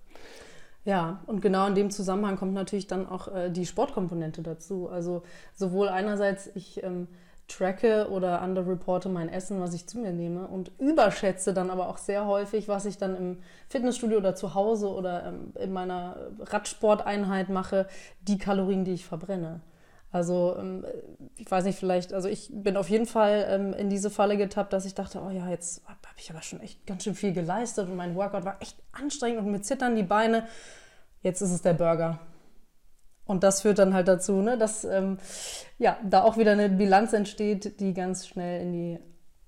Ja, 0.85 1.23
und 1.25 1.41
genau 1.41 1.67
in 1.67 1.75
dem 1.75 1.89
Zusammenhang 1.89 2.37
kommt 2.37 2.53
natürlich 2.53 2.85
dann 2.85 3.09
auch 3.09 3.27
äh, 3.33 3.49
die 3.49 3.65
Sportkomponente 3.65 4.43
dazu. 4.43 4.87
Also 4.87 5.23
sowohl 5.53 5.89
einerseits 5.89 6.47
ich 6.53 6.83
ähm, 6.83 7.07
tracke 7.47 8.09
oder 8.09 8.41
underreporte 8.43 9.09
mein 9.09 9.29
Essen, 9.29 9.59
was 9.59 9.73
ich 9.73 9.87
zu 9.87 9.99
mir 9.99 10.11
nehme 10.11 10.47
und 10.47 10.71
überschätze 10.79 11.53
dann 11.53 11.71
aber 11.71 11.89
auch 11.89 11.97
sehr 11.97 12.25
häufig, 12.27 12.67
was 12.67 12.85
ich 12.85 12.97
dann 12.97 13.15
im 13.15 13.37
Fitnessstudio 13.67 14.17
oder 14.17 14.35
zu 14.35 14.53
Hause 14.53 14.89
oder 14.89 15.25
ähm, 15.25 15.53
in 15.59 15.73
meiner 15.73 16.17
Radsporteinheit 16.39 17.49
mache, 17.49 17.87
die 18.27 18.37
Kalorien, 18.37 18.85
die 18.85 18.93
ich 18.93 19.05
verbrenne. 19.05 19.61
Also 20.11 20.55
ähm, 20.57 20.85
ich 21.35 21.49
weiß 21.49 21.65
nicht, 21.65 21.77
vielleicht, 21.77 22.13
also 22.13 22.29
ich 22.29 22.49
bin 22.53 22.77
auf 22.77 22.89
jeden 22.89 23.05
Fall 23.05 23.47
ähm, 23.49 23.73
in 23.73 23.89
diese 23.89 24.09
Falle 24.09 24.37
getappt, 24.37 24.71
dass 24.71 24.85
ich 24.85 24.95
dachte, 24.95 25.21
oh 25.21 25.29
ja, 25.29 25.49
jetzt 25.49 25.81
habe 26.15 26.21
ich 26.21 26.31
aber 26.31 26.41
schon 26.41 26.61
echt 26.61 26.87
ganz 26.87 27.03
schön 27.03 27.13
viel 27.13 27.33
geleistet 27.33 27.89
und 27.89 27.97
mein 27.97 28.15
Workout 28.15 28.45
war 28.45 28.61
echt 28.61 28.81
anstrengend 28.93 29.39
und 29.39 29.51
mir 29.51 29.61
zittern 29.61 29.97
die 29.97 30.03
Beine. 30.03 30.47
Jetzt 31.21 31.41
ist 31.41 31.51
es 31.51 31.61
der 31.61 31.73
Burger. 31.73 32.19
Und 33.25 33.43
das 33.43 33.63
führt 33.63 33.79
dann 33.79 33.93
halt 33.93 34.07
dazu, 34.07 34.41
ne, 34.41 34.57
dass 34.57 34.85
ähm, 34.85 35.17
ja, 35.77 35.97
da 36.05 36.23
auch 36.23 36.37
wieder 36.37 36.53
eine 36.53 36.69
Bilanz 36.69 37.11
entsteht, 37.11 37.81
die 37.81 37.93
ganz 37.93 38.27
schnell 38.27 38.61
in 38.61 38.71
die 38.71 38.99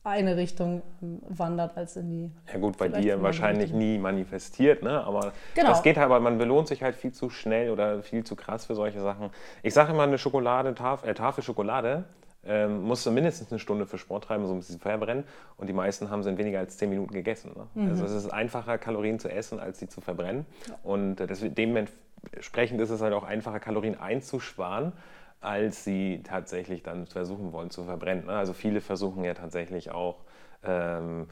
eine 0.04 0.36
Richtung 0.36 0.82
ähm, 1.02 1.22
wandert 1.28 1.78
als 1.78 1.96
in 1.96 2.10
die. 2.10 2.32
Ja 2.52 2.60
gut, 2.60 2.78
bei 2.78 2.90
dir 2.90 3.22
wahrscheinlich 3.22 3.72
nie 3.72 3.98
manifestiert, 3.98 4.84
ne? 4.84 5.06
Aber 5.06 5.32
genau. 5.54 5.70
das 5.70 5.84
geht 5.84 5.96
halt, 5.96 6.06
aber 6.06 6.20
man 6.20 6.38
belohnt 6.38 6.68
sich 6.68 6.84
halt 6.84 6.96
viel 6.96 7.14
zu 7.14 7.30
schnell 7.30 7.70
oder 7.70 8.04
viel 8.04 8.26
zu 8.26 8.36
krass 8.36 8.66
für 8.66 8.76
solche 8.76 9.00
Sachen. 9.00 9.30
Ich 9.64 9.74
sage 9.74 9.94
immer, 9.94 10.04
eine 10.04 10.18
Schokolade, 10.18 10.76
Tafel, 10.76 11.10
äh, 11.10 11.14
Tafel 11.14 11.44
Schokolade 11.44 12.06
ähm, 12.48 12.84
musst 12.84 13.06
du 13.06 13.12
mindestens 13.12 13.52
eine 13.52 13.60
Stunde 13.60 13.86
für 13.86 13.98
Sport 13.98 14.26
treiben, 14.26 14.46
so 14.48 14.54
ein 14.54 14.60
bisschen 14.60 14.80
verbrennen. 14.80 15.24
Und 15.58 15.68
die 15.68 15.74
meisten 15.74 16.10
haben 16.10 16.24
sie 16.24 16.30
in 16.30 16.38
weniger 16.38 16.60
als 16.60 16.78
zehn 16.78 16.90
Minuten 16.90 17.14
gegessen. 17.14 17.52
Ne? 17.56 17.68
Mhm. 17.84 17.90
Also 17.90 18.06
es 18.06 18.14
ist 18.14 18.30
einfacher, 18.30 18.78
Kalorien 18.78 19.20
zu 19.20 19.30
essen, 19.30 19.60
als 19.60 19.80
sie 19.80 19.88
zu 19.88 20.02
verbrennen. 20.02 20.46
Ja. 20.68 20.76
Und 20.84 21.20
äh, 21.20 21.28
dementsprechend 21.50 22.82
ist 22.82 22.90
es 22.90 23.02
halt 23.02 23.14
auch 23.14 23.24
einfacher, 23.24 23.60
Kalorien 23.60 24.00
einzusparen 24.00 24.94
als 25.40 25.84
sie 25.84 26.22
tatsächlich 26.24 26.84
dann 26.84 27.06
versuchen 27.06 27.52
wollen 27.52 27.70
zu 27.70 27.84
verbrennen. 27.84 28.26
Ne? 28.26 28.34
Also 28.34 28.54
viele 28.54 28.82
versuchen 28.82 29.24
ja 29.24 29.34
tatsächlich 29.34 29.92
auch 29.92 30.18
ähm, 30.64 31.28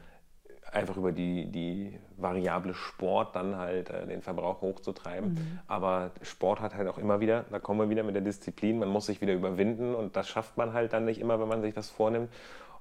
einfach 0.71 0.97
über 0.97 1.11
die, 1.11 1.45
die 1.47 1.97
Variable 2.17 2.73
Sport 2.73 3.35
dann 3.35 3.57
halt 3.57 3.89
äh, 3.89 4.05
den 4.07 4.21
Verbrauch 4.21 4.61
hochzutreiben. 4.61 5.33
Mhm. 5.33 5.59
Aber 5.67 6.11
Sport 6.21 6.59
hat 6.61 6.75
halt 6.75 6.87
auch 6.87 6.97
immer 6.97 7.19
wieder, 7.19 7.45
da 7.49 7.59
kommen 7.59 7.79
wir 7.79 7.89
wieder 7.89 8.03
mit 8.03 8.15
der 8.15 8.21
Disziplin, 8.21 8.79
man 8.79 8.89
muss 8.89 9.05
sich 9.05 9.21
wieder 9.21 9.33
überwinden 9.33 9.95
und 9.95 10.15
das 10.15 10.27
schafft 10.27 10.57
man 10.57 10.73
halt 10.73 10.93
dann 10.93 11.05
nicht 11.05 11.19
immer, 11.19 11.39
wenn 11.39 11.47
man 11.47 11.61
sich 11.61 11.73
das 11.73 11.89
vornimmt. 11.89 12.29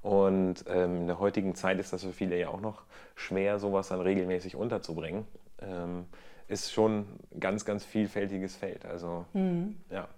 Und 0.03 0.65
ähm, 0.69 1.03
in 1.03 1.07
der 1.07 1.19
heutigen 1.19 1.55
Zeit 1.55 1.79
ist 1.79 1.93
das 1.93 2.03
für 2.03 2.13
viele 2.13 2.39
ja 2.39 2.49
auch 2.49 2.61
noch 2.61 2.83
schwer, 3.15 3.59
sowas 3.59 3.89
dann 3.89 4.01
regelmäßig 4.01 4.55
unterzubringen. 4.55 5.27
Ähm, 5.61 6.05
ist 6.47 6.73
schon 6.73 7.07
ein 7.33 7.41
ganz, 7.41 7.65
ganz 7.65 7.85
vielfältiges 7.87 8.55
Feld. 8.55 8.85
Also, 8.85 9.25
mhm. 9.33 9.77
ja. 9.91 10.09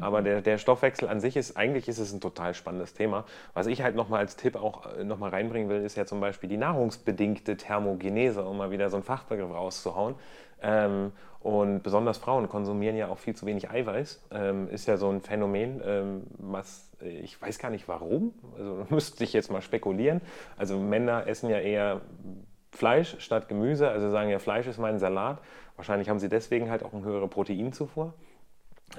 Aber 0.00 0.22
der, 0.22 0.40
der 0.40 0.58
Stoffwechsel 0.58 1.08
an 1.08 1.20
sich 1.20 1.36
ist, 1.36 1.56
eigentlich 1.56 1.88
ist 1.88 1.98
es 1.98 2.12
ein 2.12 2.20
total 2.20 2.54
spannendes 2.54 2.94
Thema. 2.94 3.24
Was 3.54 3.66
ich 3.66 3.82
halt 3.82 3.96
nochmal 3.96 4.20
als 4.20 4.36
Tipp 4.36 4.56
auch 4.56 4.94
äh, 4.94 5.04
nochmal 5.04 5.30
reinbringen 5.30 5.68
will, 5.68 5.82
ist 5.82 5.96
ja 5.96 6.06
zum 6.06 6.20
Beispiel 6.20 6.48
die 6.48 6.56
nahrungsbedingte 6.56 7.56
Thermogenese, 7.56 8.44
um 8.44 8.58
mal 8.58 8.70
wieder 8.70 8.90
so 8.90 8.96
einen 8.96 9.04
Fachbegriff 9.04 9.50
rauszuhauen. 9.50 10.14
Ähm, 10.62 11.12
und 11.40 11.82
besonders 11.82 12.18
Frauen 12.18 12.48
konsumieren 12.48 12.96
ja 12.96 13.08
auch 13.08 13.18
viel 13.18 13.34
zu 13.34 13.46
wenig 13.46 13.70
Eiweiß. 13.70 14.20
Ähm, 14.32 14.68
ist 14.68 14.86
ja 14.86 14.96
so 14.96 15.08
ein 15.08 15.20
Phänomen, 15.20 15.80
ähm, 15.84 16.22
was 16.38 16.88
ich 17.00 17.40
weiß 17.40 17.58
gar 17.58 17.70
nicht 17.70 17.86
warum. 17.88 18.34
Also 18.56 18.86
müsste 18.90 19.24
ich 19.24 19.32
jetzt 19.32 19.50
mal 19.50 19.62
spekulieren. 19.62 20.20
Also 20.56 20.78
Männer 20.78 21.26
essen 21.26 21.48
ja 21.48 21.58
eher 21.58 22.00
Fleisch 22.72 23.16
statt 23.20 23.48
Gemüse. 23.48 23.88
Also 23.88 24.10
sagen 24.10 24.30
ja, 24.30 24.38
Fleisch 24.38 24.66
ist 24.66 24.78
mein 24.78 24.98
Salat. 24.98 25.38
Wahrscheinlich 25.76 26.08
haben 26.08 26.18
sie 26.18 26.28
deswegen 26.28 26.70
halt 26.70 26.82
auch 26.82 26.92
eine 26.92 27.04
höhere 27.04 27.28
Proteinzufuhr. 27.28 28.14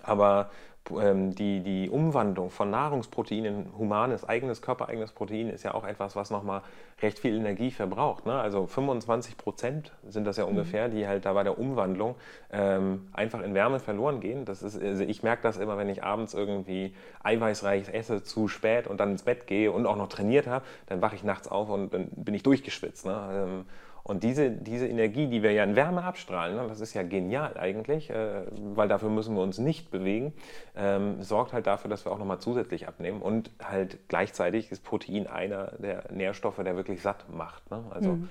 Aber 0.03 0.49
ähm, 0.91 1.35
die, 1.35 1.61
die 1.61 1.89
Umwandlung 1.89 2.49
von 2.49 2.69
Nahrungsproteinen 2.69 3.65
in 3.65 3.77
humanes, 3.77 4.27
eigenes, 4.27 4.61
körpereigenes 4.61 5.11
Protein 5.11 5.49
ist 5.49 5.63
ja 5.63 5.73
auch 5.73 5.85
etwas, 5.85 6.15
was 6.15 6.31
nochmal 6.31 6.61
recht 7.01 7.19
viel 7.19 7.35
Energie 7.35 7.71
verbraucht. 7.71 8.25
Ne? 8.25 8.33
Also 8.33 8.65
25 8.65 9.37
Prozent 9.37 9.91
sind 10.07 10.25
das 10.25 10.37
ja 10.37 10.45
mhm. 10.45 10.51
ungefähr, 10.51 10.89
die 10.89 11.07
halt 11.07 11.25
da 11.25 11.33
bei 11.33 11.43
der 11.43 11.59
Umwandlung 11.59 12.15
ähm, 12.51 13.07
einfach 13.13 13.41
in 13.41 13.53
Wärme 13.53 13.79
verloren 13.79 14.19
gehen. 14.19 14.45
Das 14.45 14.63
ist, 14.63 14.81
also 14.81 15.03
ich 15.03 15.23
merke 15.23 15.43
das 15.43 15.57
immer, 15.57 15.77
wenn 15.77 15.89
ich 15.89 16.03
abends 16.03 16.33
irgendwie 16.33 16.93
eiweißreiches 17.23 17.89
esse, 17.89 18.23
zu 18.23 18.47
spät 18.47 18.87
und 18.87 18.99
dann 18.99 19.11
ins 19.11 19.23
Bett 19.23 19.47
gehe 19.47 19.71
und 19.71 19.85
auch 19.85 19.95
noch 19.95 20.09
trainiert 20.09 20.47
habe, 20.47 20.65
dann 20.87 21.01
wache 21.01 21.15
ich 21.15 21.23
nachts 21.23 21.47
auf 21.47 21.69
und 21.69 21.93
dann 21.93 22.07
bin 22.11 22.33
ich 22.33 22.43
durchgeschwitzt. 22.43 23.05
Ne? 23.05 23.29
Ähm, 23.31 23.65
und 24.09 24.23
diese, 24.23 24.49
diese 24.49 24.87
Energie, 24.87 25.27
die 25.27 25.43
wir 25.43 25.51
ja 25.51 25.63
in 25.63 25.75
Wärme 25.75 26.03
abstrahlen, 26.03 26.55
ne, 26.55 26.65
das 26.67 26.81
ist 26.81 26.95
ja 26.95 27.03
genial 27.03 27.55
eigentlich, 27.57 28.09
äh, 28.09 28.41
weil 28.51 28.87
dafür 28.87 29.09
müssen 29.09 29.35
wir 29.35 29.43
uns 29.43 29.59
nicht 29.59 29.91
bewegen, 29.91 30.33
ähm, 30.75 31.21
sorgt 31.21 31.53
halt 31.53 31.67
dafür, 31.67 31.91
dass 31.91 32.05
wir 32.05 32.11
auch 32.11 32.17
nochmal 32.17 32.39
zusätzlich 32.39 32.87
abnehmen. 32.87 33.21
Und 33.21 33.51
halt 33.63 33.99
gleichzeitig 34.07 34.71
ist 34.71 34.83
Protein 34.83 35.27
einer 35.27 35.73
der 35.77 36.11
Nährstoffe, 36.11 36.57
der 36.57 36.75
wirklich 36.75 37.03
satt 37.03 37.25
macht. 37.31 37.69
Ne? 37.69 37.83
Also, 37.91 38.13
mhm. 38.13 38.29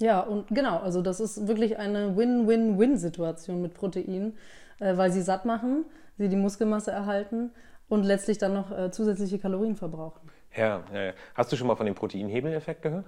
Ja, 0.00 0.20
und 0.20 0.48
genau, 0.48 0.78
also 0.78 1.00
das 1.00 1.20
ist 1.20 1.46
wirklich 1.46 1.78
eine 1.78 2.16
Win-Win-Win-Situation 2.16 3.62
mit 3.62 3.72
Protein, 3.72 4.36
äh, 4.80 4.96
weil 4.96 5.12
sie 5.12 5.22
satt 5.22 5.44
machen, 5.44 5.84
sie 6.18 6.28
die 6.28 6.34
Muskelmasse 6.34 6.90
erhalten 6.90 7.52
und 7.88 8.02
letztlich 8.02 8.38
dann 8.38 8.54
noch 8.54 8.76
äh, 8.76 8.90
zusätzliche 8.90 9.38
Kalorien 9.38 9.76
verbrauchen. 9.76 10.28
Ja, 10.56 10.82
ja, 10.92 11.02
ja. 11.04 11.12
Hast 11.36 11.52
du 11.52 11.56
schon 11.56 11.68
mal 11.68 11.76
von 11.76 11.86
dem 11.86 11.94
Proteinhebeleffekt 11.94 12.82
gehört? 12.82 13.06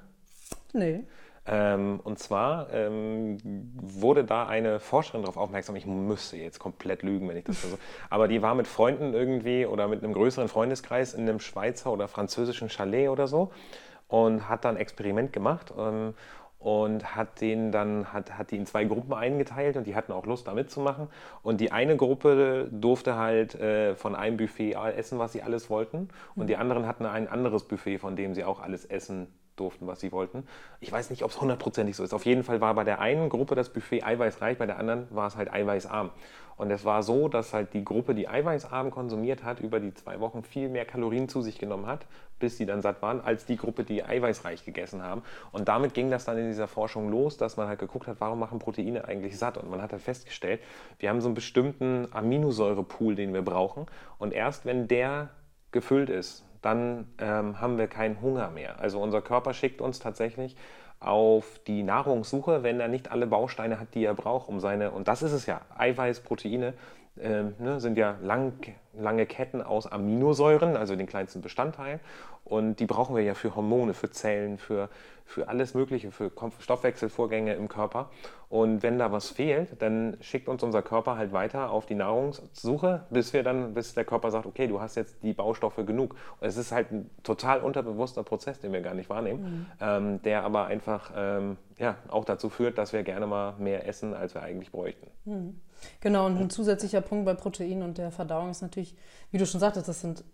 Nee. 0.73 1.05
Ähm, 1.51 2.01
und 2.05 2.19
zwar 2.19 2.73
ähm, 2.75 3.39
wurde 3.43 4.25
da 4.25 4.47
eine 4.47 4.81
Forscherin 4.81 5.23
darauf 5.23 5.39
aufmerksam, 5.39 5.77
ich 5.77 5.87
müsste 5.87 6.37
jetzt 6.37 6.59
komplett 6.59 7.03
lügen, 7.03 7.27
wenn 7.29 7.39
ich 7.39 7.45
das 7.45 7.63
so, 7.63 7.79
aber 8.11 8.29
die 8.29 8.43
war 8.43 8.55
mit 8.55 8.67
Freunden 8.67 9.15
irgendwie 9.15 9.65
oder 9.65 9.89
mit 9.89 10.05
einem 10.05 10.13
größeren 10.13 10.49
Freundeskreis 10.49 11.15
in 11.15 11.23
einem 11.23 11.41
Schweizer 11.41 11.91
oder 11.91 12.07
französischen 12.07 12.69
Chalet 12.69 13.09
oder 13.09 13.27
so 13.27 13.51
und 14.09 14.47
hat 14.49 14.67
dann 14.67 14.77
ein 14.77 14.81
Experiment 14.81 15.33
gemacht 15.33 15.73
ähm, 15.79 16.13
und 16.59 17.17
hat 17.17 17.41
den 17.41 17.73
dann 17.73 18.13
hat, 18.13 18.37
hat 18.37 18.51
die 18.51 18.57
in 18.57 18.67
zwei 18.67 18.85
Gruppen 18.85 19.15
eingeteilt 19.15 19.77
und 19.79 19.87
die 19.87 19.95
hatten 19.95 20.13
auch 20.13 20.27
Lust 20.27 20.49
da 20.49 20.55
mitzumachen. 20.55 21.09
Und 21.43 21.61
die 21.61 21.71
eine 21.71 21.97
Gruppe 21.97 22.69
durfte 22.73 23.17
halt 23.17 23.55
äh, 23.55 23.95
von 23.95 24.17
einem 24.17 24.37
Buffet 24.37 24.73
essen, 24.73 25.21
was 25.21 25.33
sie 25.33 25.43
alles 25.43 25.71
wollten. 25.71 26.09
Und 26.35 26.49
die 26.49 26.57
anderen 26.57 26.87
hatten 26.87 27.07
ein 27.07 27.29
anderes 27.29 27.63
Buffet, 27.63 27.99
von 27.99 28.17
dem 28.17 28.35
sie 28.35 28.45
auch 28.45 28.61
alles 28.61 28.85
essen 28.85 29.29
durften, 29.61 29.87
was 29.87 30.01
sie 30.01 30.13
wollten. 30.13 30.47
Ich 30.81 30.91
weiß 30.91 31.11
nicht, 31.11 31.23
ob 31.25 31.31
es 31.31 31.41
hundertprozentig 31.41 31.97
so 31.97 32.05
ist. 32.05 32.15
Auf 32.15 32.27
jeden 32.27 32.45
Fall 32.45 32.61
war 32.61 32.75
bei 32.75 32.85
der 32.85 33.01
einen 33.01 33.29
Gruppe 33.29 33.55
das 33.55 33.73
Buffet 33.73 34.03
eiweißreich, 34.03 34.59
bei 34.59 34.67
der 34.67 34.79
anderen 34.79 35.07
war 35.11 35.27
es 35.27 35.37
halt 35.37 35.53
eiweißarm. 35.53 36.11
Und 36.59 36.73
es 36.73 36.85
war 36.85 37.05
so, 37.05 37.29
dass 37.29 37.55
halt 37.55 37.73
die 37.73 37.85
Gruppe, 37.85 38.17
die 38.17 38.29
eiweißarm 38.29 38.91
konsumiert 38.91 39.45
hat, 39.45 39.61
über 39.61 39.79
die 39.79 39.95
zwei 39.95 40.19
Wochen 40.19 40.43
viel 40.43 40.69
mehr 40.69 40.85
Kalorien 40.85 41.29
zu 41.29 41.41
sich 41.41 41.57
genommen 41.59 41.87
hat, 41.87 42.07
bis 42.41 42.57
sie 42.57 42.67
dann 42.67 42.83
satt 42.83 43.01
waren, 43.01 43.21
als 43.21 43.47
die 43.47 43.57
Gruppe, 43.57 43.85
die 43.85 44.05
eiweißreich 44.05 44.65
gegessen 44.65 45.03
haben. 45.05 45.23
Und 45.53 45.69
damit 45.69 45.95
ging 45.95 46.11
das 46.11 46.25
dann 46.25 46.37
in 46.37 46.49
dieser 46.49 46.67
Forschung 46.67 47.11
los, 47.11 47.37
dass 47.37 47.57
man 47.57 47.69
halt 47.69 47.79
geguckt 47.79 48.09
hat, 48.09 48.17
warum 48.19 48.41
machen 48.41 48.59
Proteine 48.59 49.05
eigentlich 49.07 49.39
satt? 49.39 49.57
Und 49.57 49.71
man 49.71 49.81
hat 49.81 49.93
halt 49.93 50.03
festgestellt, 50.03 50.61
wir 50.99 51.11
haben 51.11 51.21
so 51.21 51.29
einen 51.29 51.37
bestimmten 51.37 52.09
Aminosäurepool, 52.11 53.15
den 53.15 53.33
wir 53.33 53.43
brauchen. 53.43 53.87
Und 54.19 54.33
erst 54.33 54.67
wenn 54.67 54.89
der 54.89 55.31
gefüllt 55.71 56.11
ist, 56.11 56.45
dann 56.63 57.09
ähm, 57.19 57.61
haben 57.61 57.79
wir 57.79 57.87
keinen 57.87 58.21
Hunger 58.21 58.51
mehr. 58.51 58.81
Also 58.81 59.01
unser 59.01 59.23
Körper 59.23 59.55
schickt 59.55 59.81
uns 59.81 59.99
tatsächlich 59.99 60.57
auf 61.01 61.61
die 61.67 61.83
Nahrungssuche, 61.83 62.63
wenn 62.63 62.81
er 62.81 62.89
nicht 62.89 63.11
alle 63.11 63.27
Bausteine 63.27 63.79
hat, 63.79 63.95
die 63.95 64.05
er 64.05 64.15
braucht, 64.15 64.49
um 64.49 64.59
seine, 64.59 64.91
und 64.91 65.07
das 65.09 65.23
ist 65.23 65.33
es 65.33 65.47
ja, 65.47 65.61
Eiweiß, 65.77 66.21
Proteine 66.21 66.75
äh, 67.21 67.45
ne, 67.59 67.81
sind 67.81 67.97
ja 67.99 68.17
lang, 68.23 68.55
lange 68.99 69.27
Ketten 69.27 69.63
aus 69.63 69.87
Aminosäuren, 69.87 70.77
also 70.77 70.97
den 70.97 71.07
kleinsten 71.07 71.41
Bestandteilen. 71.41 72.01
Und 72.45 72.81
die 72.81 72.87
brauchen 72.87 73.15
wir 73.15 73.23
ja 73.23 73.35
für 73.35 73.55
Hormone, 73.55 73.93
für 73.93 74.11
Zellen, 74.11 74.57
für, 74.57 74.89
für 75.27 75.49
alles 75.49 75.75
Mögliche, 75.75 76.11
für 76.11 76.31
Stoffwechselvorgänge 76.61 77.55
im 77.55 77.69
Körper. 77.69 78.11
Und 78.49 78.83
wenn 78.83 78.99
da 78.99 79.13
was 79.13 79.29
fehlt, 79.29 79.83
dann 79.83 80.17
schickt 80.21 80.49
uns 80.49 80.63
unser 80.63 80.81
Körper 80.81 81.19
halt 81.19 81.33
weiter 81.33 81.71
auf 81.71 81.85
die 81.85 81.95
Nahrungssuche, 81.95 83.05
bis 83.11 83.35
wir 83.35 83.43
dann, 83.43 83.75
bis 83.75 83.93
der 83.93 84.07
Körper 84.07 84.31
sagt, 84.31 84.47
okay, 84.47 84.67
du 84.67 84.81
hast 84.81 84.95
jetzt 84.95 85.23
die 85.23 85.35
Baustoffe 85.35 85.85
genug. 85.85 86.17
Und 86.41 86.49
es 86.49 86.57
ist 86.57 86.73
halt 86.73 86.91
ein 86.91 87.11
total 87.23 87.61
unterbewusster 87.61 88.23
Prozess, 88.23 88.61
den 88.61 88.73
wir 88.73 88.81
gar 88.81 88.95
nicht 88.95 89.11
wahrnehmen, 89.11 89.43
mhm. 89.43 89.67
ähm, 89.81 90.23
der 90.23 90.45
aber 90.45 90.67
einfach 90.67 91.13
ähm, 91.15 91.59
ja, 91.77 91.97
auch 92.09 92.25
dazu 92.25 92.49
führt, 92.49 92.79
dass 92.79 92.95
wir 92.95 93.03
gerne 93.03 93.27
mal 93.27 93.55
mehr 93.59 93.87
essen, 93.87 94.15
als 94.15 94.35
wir 94.35 94.43
eigentlich 94.43 94.73
bräuchten. 94.73 95.09
Mhm. 95.27 95.61
Genau, 96.01 96.27
und 96.27 96.39
ein 96.39 96.51
zusätzlicher 96.51 97.01
Punkt 97.01 97.25
bei 97.25 97.35
Protein 97.35 97.83
und 97.83 97.99
der 97.99 98.11
Verdauung 98.11 98.51
ist 98.51 98.63
natürlich, 98.63 98.95
wie 99.31 99.39
du 99.39 99.47
schon 99.47 99.61
sagtest, 99.61 99.89
das 99.89 100.01
sind 100.01 100.25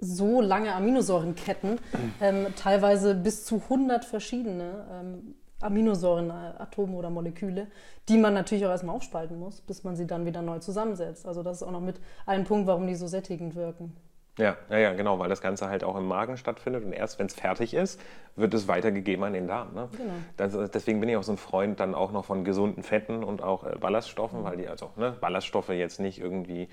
so 0.00 0.40
lange 0.40 0.74
Aminosäurenketten, 0.74 1.78
ähm, 2.20 2.46
teilweise 2.56 3.14
bis 3.14 3.44
zu 3.44 3.56
100 3.56 4.04
verschiedene 4.04 4.86
ähm, 4.90 5.34
Aminosäurenatome 5.60 6.96
oder 6.96 7.10
Moleküle, 7.10 7.68
die 8.08 8.18
man 8.18 8.34
natürlich 8.34 8.66
auch 8.66 8.70
erstmal 8.70 8.96
aufspalten 8.96 9.38
muss, 9.38 9.60
bis 9.62 9.82
man 9.82 9.96
sie 9.96 10.06
dann 10.06 10.26
wieder 10.26 10.42
neu 10.42 10.58
zusammensetzt. 10.58 11.26
Also 11.26 11.42
das 11.42 11.58
ist 11.58 11.62
auch 11.62 11.70
noch 11.70 11.80
mit 11.80 12.00
ein 12.26 12.44
Punkt, 12.44 12.66
warum 12.66 12.86
die 12.86 12.96
so 12.96 13.06
sättigend 13.06 13.54
wirken. 13.54 13.96
Ja, 14.36 14.56
ja, 14.68 14.78
ja, 14.78 14.92
genau, 14.94 15.18
weil 15.20 15.28
das 15.28 15.40
Ganze 15.40 15.68
halt 15.68 15.84
auch 15.84 15.96
im 15.96 16.08
Magen 16.08 16.36
stattfindet 16.36 16.84
und 16.84 16.92
erst 16.92 17.18
wenn 17.18 17.26
es 17.26 17.34
fertig 17.34 17.72
ist, 17.72 18.00
wird 18.34 18.52
es 18.52 18.66
weitergegeben 18.66 19.24
an 19.24 19.32
den 19.32 19.46
Darm. 19.46 19.74
Ne? 19.74 19.88
Genau. 19.96 20.12
Das, 20.36 20.70
deswegen 20.70 20.98
bin 20.98 21.08
ich 21.08 21.16
auch 21.16 21.22
so 21.22 21.32
ein 21.32 21.38
Freund 21.38 21.78
dann 21.78 21.94
auch 21.94 22.10
noch 22.10 22.24
von 22.24 22.42
gesunden 22.44 22.82
Fetten 22.82 23.22
und 23.22 23.42
auch 23.42 23.64
äh, 23.64 23.76
Ballaststoffen, 23.78 24.40
mhm. 24.40 24.44
weil 24.44 24.56
die 24.56 24.68
also 24.68 24.90
ne, 24.96 25.16
Ballaststoffe 25.20 25.68
jetzt 25.68 26.00
nicht 26.00 26.18
irgendwie 26.18 26.68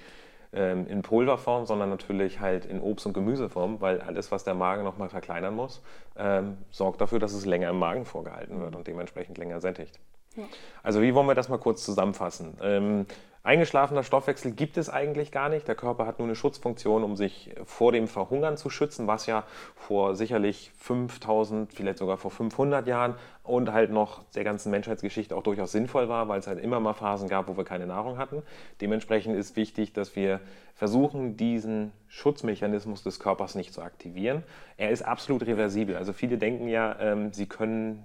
ähm, 0.53 0.87
in 0.87 1.03
Pulverform, 1.03 1.67
sondern 1.67 1.89
natürlich 1.89 2.39
halt 2.39 2.65
in 2.65 2.81
Obst- 2.81 3.05
und 3.05 3.13
Gemüseform, 3.13 3.79
weil 3.79 4.01
alles, 4.01 4.31
was 4.31 4.43
der 4.43 4.55
Magen 4.55 4.83
nochmal 4.83 5.09
verkleinern 5.09 5.55
muss, 5.55 5.83
ähm, 6.17 6.57
sorgt 6.71 6.99
dafür, 6.99 7.19
dass 7.19 7.33
es 7.33 7.45
länger 7.45 7.69
im 7.69 7.77
Magen 7.77 8.05
vorgehalten 8.05 8.59
wird 8.59 8.75
und 8.75 8.87
dementsprechend 8.87 9.37
länger 9.37 9.61
sättigt. 9.61 9.99
Ja. 10.35 10.43
Also 10.81 11.01
wie 11.01 11.13
wollen 11.13 11.27
wir 11.27 11.35
das 11.35 11.49
mal 11.49 11.57
kurz 11.57 11.83
zusammenfassen? 11.85 12.57
Ähm, 12.61 13.05
Eingeschlafener 13.43 14.03
Stoffwechsel 14.03 14.51
gibt 14.51 14.77
es 14.77 14.87
eigentlich 14.87 15.31
gar 15.31 15.49
nicht. 15.49 15.67
Der 15.67 15.73
Körper 15.73 16.05
hat 16.05 16.19
nur 16.19 16.27
eine 16.27 16.35
Schutzfunktion, 16.35 17.03
um 17.03 17.15
sich 17.15 17.55
vor 17.65 17.91
dem 17.91 18.07
Verhungern 18.07 18.55
zu 18.55 18.69
schützen, 18.69 19.07
was 19.07 19.25
ja 19.25 19.45
vor 19.75 20.15
sicherlich 20.15 20.71
5000, 20.77 21.73
vielleicht 21.73 21.97
sogar 21.97 22.17
vor 22.17 22.29
500 22.29 22.85
Jahren 22.85 23.15
und 23.41 23.71
halt 23.71 23.91
noch 23.91 24.23
der 24.35 24.43
ganzen 24.43 24.69
Menschheitsgeschichte 24.69 25.35
auch 25.35 25.41
durchaus 25.41 25.71
sinnvoll 25.71 26.07
war, 26.07 26.27
weil 26.27 26.39
es 26.39 26.45
halt 26.45 26.59
immer 26.59 26.79
mal 26.79 26.93
Phasen 26.93 27.27
gab, 27.27 27.47
wo 27.47 27.57
wir 27.57 27.63
keine 27.63 27.87
Nahrung 27.87 28.19
hatten. 28.19 28.43
Dementsprechend 28.79 29.35
ist 29.35 29.55
wichtig, 29.55 29.91
dass 29.91 30.15
wir 30.15 30.39
versuchen, 30.75 31.35
diesen 31.35 31.93
Schutzmechanismus 32.09 33.01
des 33.01 33.19
Körpers 33.19 33.55
nicht 33.55 33.73
zu 33.73 33.81
aktivieren. 33.81 34.43
Er 34.77 34.91
ist 34.91 35.01
absolut 35.01 35.47
reversibel. 35.47 35.95
Also 35.95 36.13
viele 36.13 36.37
denken 36.37 36.67
ja, 36.67 36.95
ähm, 36.99 37.33
sie 37.33 37.47
können 37.47 38.03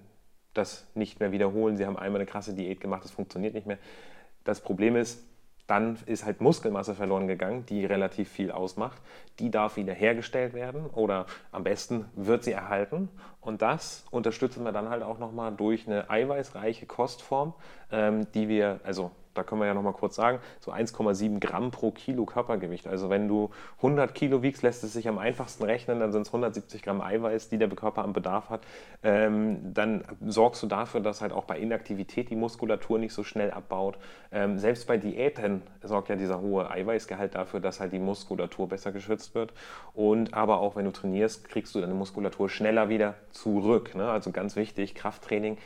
das 0.54 0.86
nicht 0.94 1.20
mehr 1.20 1.32
wiederholen. 1.32 1.76
Sie 1.76 1.84
haben 1.84 1.98
einmal 1.98 2.22
eine 2.22 2.30
krasse 2.30 2.54
Diät 2.54 2.80
gemacht, 2.80 3.04
das 3.04 3.10
funktioniert 3.10 3.52
nicht 3.52 3.66
mehr. 3.66 3.78
Das 4.46 4.60
Problem 4.60 4.94
ist, 4.94 5.22
dann 5.66 5.98
ist 6.06 6.24
halt 6.24 6.40
Muskelmasse 6.40 6.94
verloren 6.94 7.26
gegangen, 7.26 7.66
die 7.66 7.84
relativ 7.84 8.30
viel 8.30 8.52
ausmacht. 8.52 9.02
Die 9.40 9.50
darf 9.50 9.76
wieder 9.76 9.92
hergestellt 9.92 10.54
werden 10.54 10.86
oder 10.86 11.26
am 11.50 11.64
besten 11.64 12.04
wird 12.14 12.44
sie 12.44 12.52
erhalten. 12.52 13.08
Und 13.46 13.62
das 13.62 14.04
unterstützen 14.10 14.64
wir 14.64 14.72
dann 14.72 14.88
halt 14.88 15.04
auch 15.04 15.20
nochmal 15.20 15.52
durch 15.52 15.86
eine 15.86 16.10
eiweißreiche 16.10 16.86
Kostform, 16.86 17.54
ähm, 17.92 18.26
die 18.34 18.48
wir, 18.48 18.80
also 18.82 19.12
da 19.36 19.42
können 19.42 19.60
wir 19.60 19.66
ja 19.66 19.74
noch 19.74 19.82
mal 19.82 19.92
kurz 19.92 20.16
sagen, 20.16 20.38
so 20.60 20.72
1,7 20.72 21.40
Gramm 21.40 21.70
pro 21.70 21.90
Kilo 21.90 22.24
Körpergewicht. 22.24 22.86
Also 22.86 23.10
wenn 23.10 23.28
du 23.28 23.50
100 23.78 24.14
Kilo 24.14 24.42
wiegst, 24.42 24.62
lässt 24.62 24.82
es 24.84 24.92
sich 24.92 25.08
am 25.08 25.18
einfachsten 25.18 25.64
rechnen, 25.64 26.00
dann 26.00 26.12
sind 26.12 26.22
es 26.22 26.28
170 26.28 26.82
Gramm 26.82 27.00
Eiweiß, 27.00 27.48
die 27.48 27.58
der 27.58 27.68
Körper 27.68 28.02
am 28.02 28.12
Bedarf 28.12 28.50
hat. 28.50 28.62
Ähm, 29.02 29.74
dann 29.74 30.04
sorgst 30.24 30.62
du 30.62 30.66
dafür, 30.66 31.00
dass 31.00 31.20
halt 31.20 31.32
auch 31.32 31.44
bei 31.44 31.58
Inaktivität 31.58 32.30
die 32.30 32.36
Muskulatur 32.36 32.98
nicht 32.98 33.12
so 33.12 33.24
schnell 33.24 33.50
abbaut. 33.50 33.98
Ähm, 34.32 34.58
selbst 34.58 34.86
bei 34.86 34.96
Diäten 34.96 35.62
sorgt 35.82 36.08
ja 36.08 36.16
dieser 36.16 36.40
hohe 36.40 36.70
Eiweißgehalt 36.70 37.34
dafür, 37.34 37.60
dass 37.60 37.80
halt 37.80 37.92
die 37.92 37.98
Muskulatur 37.98 38.68
besser 38.68 38.92
geschützt 38.92 39.34
wird. 39.34 39.52
Und 39.94 40.34
aber 40.34 40.60
auch 40.60 40.76
wenn 40.76 40.84
du 40.84 40.92
trainierst, 40.92 41.48
kriegst 41.48 41.74
du 41.74 41.80
deine 41.80 41.94
Muskulatur 41.94 42.48
schneller 42.48 42.88
wieder 42.88 43.14
zurück. 43.36 43.94
Ne? 43.94 44.08
Also 44.08 44.32
ganz 44.32 44.56
wichtig, 44.56 44.94
Krafttraining 44.94 45.58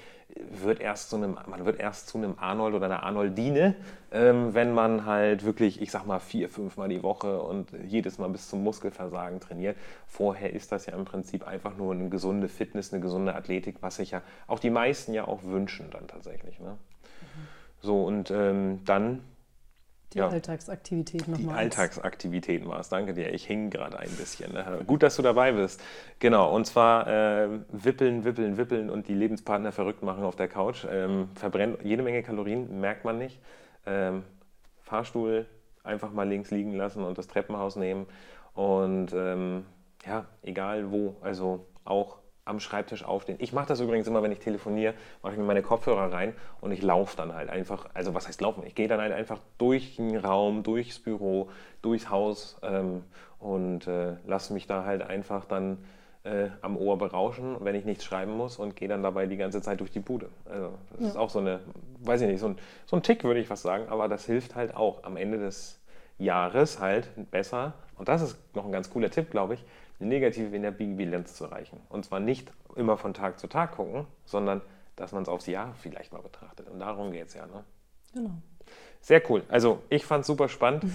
wird 0.63 0.81
erst 0.81 1.11
zu 1.11 1.17
einem, 1.17 1.37
man 1.47 1.65
wird 1.65 1.81
erst 1.81 2.09
zu 2.09 2.19
einem 2.19 2.35
Arnold 2.39 2.75
oder 2.75 2.87
einer 2.87 3.03
Arnoldine, 3.03 3.75
ähm, 4.13 4.55
wenn 4.55 4.73
man 4.73 5.05
halt 5.07 5.45
wirklich, 5.45 5.81
ich 5.81 5.91
sag 5.91 6.07
mal, 6.07 6.21
vier, 6.21 6.49
fünf 6.49 6.77
Mal 6.77 6.89
die 6.89 7.03
Woche 7.03 7.41
und 7.41 7.69
jedes 7.87 8.19
Mal 8.19 8.29
bis 8.29 8.49
zum 8.49 8.63
Muskelversagen 8.63 9.41
trainiert. 9.41 9.77
Vorher 10.07 10.53
ist 10.53 10.73
das 10.73 10.87
ja 10.87 10.95
im 10.95 11.05
Prinzip 11.05 11.47
einfach 11.47 11.77
nur 11.77 11.93
eine 11.93 12.09
gesunde 12.09 12.49
Fitness, 12.49 12.93
eine 12.93 13.03
gesunde 13.03 13.35
Athletik, 13.35 13.77
was 13.81 13.97
sich 13.97 14.13
ja 14.13 14.23
auch 14.47 14.59
die 14.59 14.71
meisten 14.71 15.15
ja 15.15 15.27
auch 15.27 15.43
wünschen 15.43 15.91
dann 15.91 16.07
tatsächlich. 16.07 16.61
Ne? 16.61 16.71
Mhm. 16.71 17.49
So, 17.81 18.05
und 18.05 18.31
ähm, 18.31 18.81
dann 18.85 19.21
die 20.13 20.19
ja. 20.19 20.29
Alltagsaktivitäten 20.29 21.33
nochmal. 21.33 21.55
Die 21.55 21.61
Alltagsaktivitäten 21.61 22.69
war 22.69 22.81
es, 22.81 22.89
danke 22.89 23.15
dir. 23.15 23.33
Ich 23.33 23.45
hing 23.45 23.71
gerade 23.71 23.99
ein 23.99 24.11
bisschen. 24.11 24.53
Ne? 24.53 24.81
Gut, 24.87 25.03
dass 25.03 25.17
du 25.17 25.23
dabei 25.23 25.53
bist. 25.53 25.81
Genau, 26.19 26.55
und 26.55 26.67
zwar 26.67 27.07
äh, 27.07 27.49
wippeln, 27.71 28.25
wippeln, 28.25 28.57
wippeln 28.57 28.91
und 28.91 29.09
die 29.09 29.15
Lebenspartner 29.15 29.73
verrückt 29.73 30.03
machen 30.03 30.25
auf 30.25 30.37
der 30.37 30.49
Couch. 30.49 30.87
Ähm, 30.91 31.29
verbrennt 31.35 31.79
jede 31.83 32.03
Menge 32.03 32.23
Kalorien, 32.23 32.81
merkt 32.81 33.05
man 33.05 33.19
nicht. 33.19 33.41
Ähm, 33.87 34.25
Fahrstuhl 34.83 35.47
einfach 35.85 36.13
mal 36.13 36.29
links 36.29 36.51
liegen 36.51 36.75
lassen 36.75 37.05
und 37.05 37.17
das 37.17 37.29
Treppenhaus 37.29 37.77
nehmen. 37.77 38.07
Und 38.55 39.13
ähm, 39.15 39.65
ja, 40.05 40.27
egal 40.43 40.91
wo, 40.91 41.17
also 41.21 41.67
auch 41.85 42.20
am 42.51 42.61
Schreibtisch 42.61 43.05
aufstehen. 43.05 43.37
Ich 43.41 43.53
mache 43.53 43.67
das 43.67 43.81
übrigens 43.81 44.07
immer, 44.07 44.23
wenn 44.23 44.33
ich 44.33 44.41
telefoniere, 44.41 44.95
mache 45.23 45.33
ich 45.33 45.39
mir 45.39 45.45
meine 45.45 45.63
Kopfhörer 45.63 46.13
rein 46.13 46.35
und 46.61 46.73
ich 46.73 46.83
laufe 46.83 47.17
dann 47.17 47.35
halt 47.35 47.49
einfach, 47.49 47.87
also 47.95 48.15
was 48.15 48.29
heißt 48.29 48.41
laufen? 48.41 48.63
Ich 48.67 48.75
gehe 48.75 48.89
dann 48.89 49.01
halt 49.01 49.13
einfach 49.13 49.39
durch 49.59 49.97
den 49.97 50.17
Raum, 50.17 50.63
durchs 50.63 50.99
Büro, 50.99 51.49
durchs 51.81 52.11
Haus 52.11 52.59
ähm, 52.63 53.05
und 53.39 53.87
äh, 53.87 54.17
lasse 54.27 54.53
mich 54.53 54.67
da 54.67 54.85
halt 54.85 55.03
einfach 55.03 55.47
dann 55.47 55.79
äh, 56.25 56.49
am 56.61 56.77
Ohr 56.77 56.99
berauschen, 56.99 57.57
wenn 57.61 57.75
ich 57.75 57.85
nichts 57.85 58.05
schreiben 58.05 58.37
muss 58.37 58.59
und 58.59 58.77
gehe 58.77 58.89
dann 58.89 59.03
dabei 59.03 59.27
die 59.27 59.37
ganze 59.37 59.63
Zeit 59.63 59.81
durch 59.81 59.91
die 59.91 60.01
Bude. 60.01 60.29
Also 60.45 60.73
das 60.93 61.01
ja. 61.01 61.07
ist 61.09 61.17
auch 61.17 61.31
so 61.31 61.39
eine, 61.39 61.61
weiß 62.01 62.21
ich 62.21 62.29
nicht, 62.29 62.41
so 62.41 62.49
ein, 62.49 62.59
so 62.85 62.97
ein 62.97 63.03
Tick 63.03 63.25
würde 63.25 63.41
ich 63.41 63.49
was 63.49 63.63
sagen, 63.63 63.89
aber 63.89 64.09
das 64.09 64.27
hilft 64.27 64.55
halt 64.55 64.77
auch 64.77 65.05
am 65.05 65.17
Ende 65.17 65.39
des 65.39 65.81
Jahres 66.19 66.79
halt 66.79 67.09
besser. 67.31 67.73
Und 67.97 68.09
das 68.09 68.23
ist 68.23 68.39
noch 68.55 68.65
ein 68.65 68.73
ganz 68.73 68.91
cooler 68.91 69.11
Tipp, 69.11 69.31
glaube 69.31 69.55
ich, 69.55 69.65
eine 70.01 70.09
negative 70.09 70.55
Energiebilanz 70.55 71.35
zu 71.35 71.45
erreichen. 71.45 71.81
Und 71.89 72.05
zwar 72.05 72.21
nicht 72.21 72.53
immer 72.77 72.97
von 72.97 73.15
Tag 73.15 73.39
zu 73.39 73.47
Tag 73.47 73.73
gucken, 73.73 74.07
sondern 74.25 74.63
dass 74.97 75.13
man 75.13 75.23
es 75.23 75.29
aufs 75.29 75.47
Jahr 75.47 75.75
vielleicht 75.75 76.13
mal 76.13 76.23
betrachtet. 76.23 76.69
Und 76.69 76.81
darum 76.81 77.13
geht 77.13 77.29
es 77.29 77.35
ja. 77.35 77.47
Ne? 77.47 77.65
Genau. 78.15 78.31
Sehr 79.01 79.23
cool. 79.31 79.43
Also 79.49 79.83
ich 79.89 80.05
fand 80.05 80.23
es 80.23 80.27
super 80.27 80.49
spannend. 80.49 80.85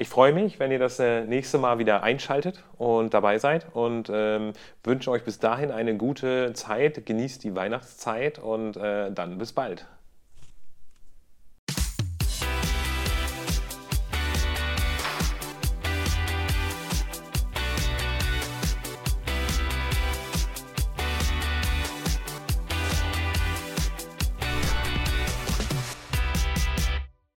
Ich 0.00 0.08
freue 0.08 0.32
mich, 0.32 0.60
wenn 0.60 0.70
ihr 0.70 0.78
das 0.78 1.00
äh, 1.00 1.24
nächste 1.24 1.58
Mal 1.58 1.80
wieder 1.80 2.04
einschaltet 2.04 2.62
und 2.76 3.14
dabei 3.14 3.38
seid 3.38 3.66
und 3.74 4.08
ähm, 4.14 4.52
wünsche 4.84 5.10
euch 5.10 5.24
bis 5.24 5.40
dahin 5.40 5.72
eine 5.72 5.96
gute 5.96 6.52
Zeit. 6.52 7.04
Genießt 7.04 7.42
die 7.42 7.56
Weihnachtszeit 7.56 8.38
und 8.38 8.76
äh, 8.76 9.10
dann 9.10 9.38
bis 9.38 9.52
bald. 9.52 9.88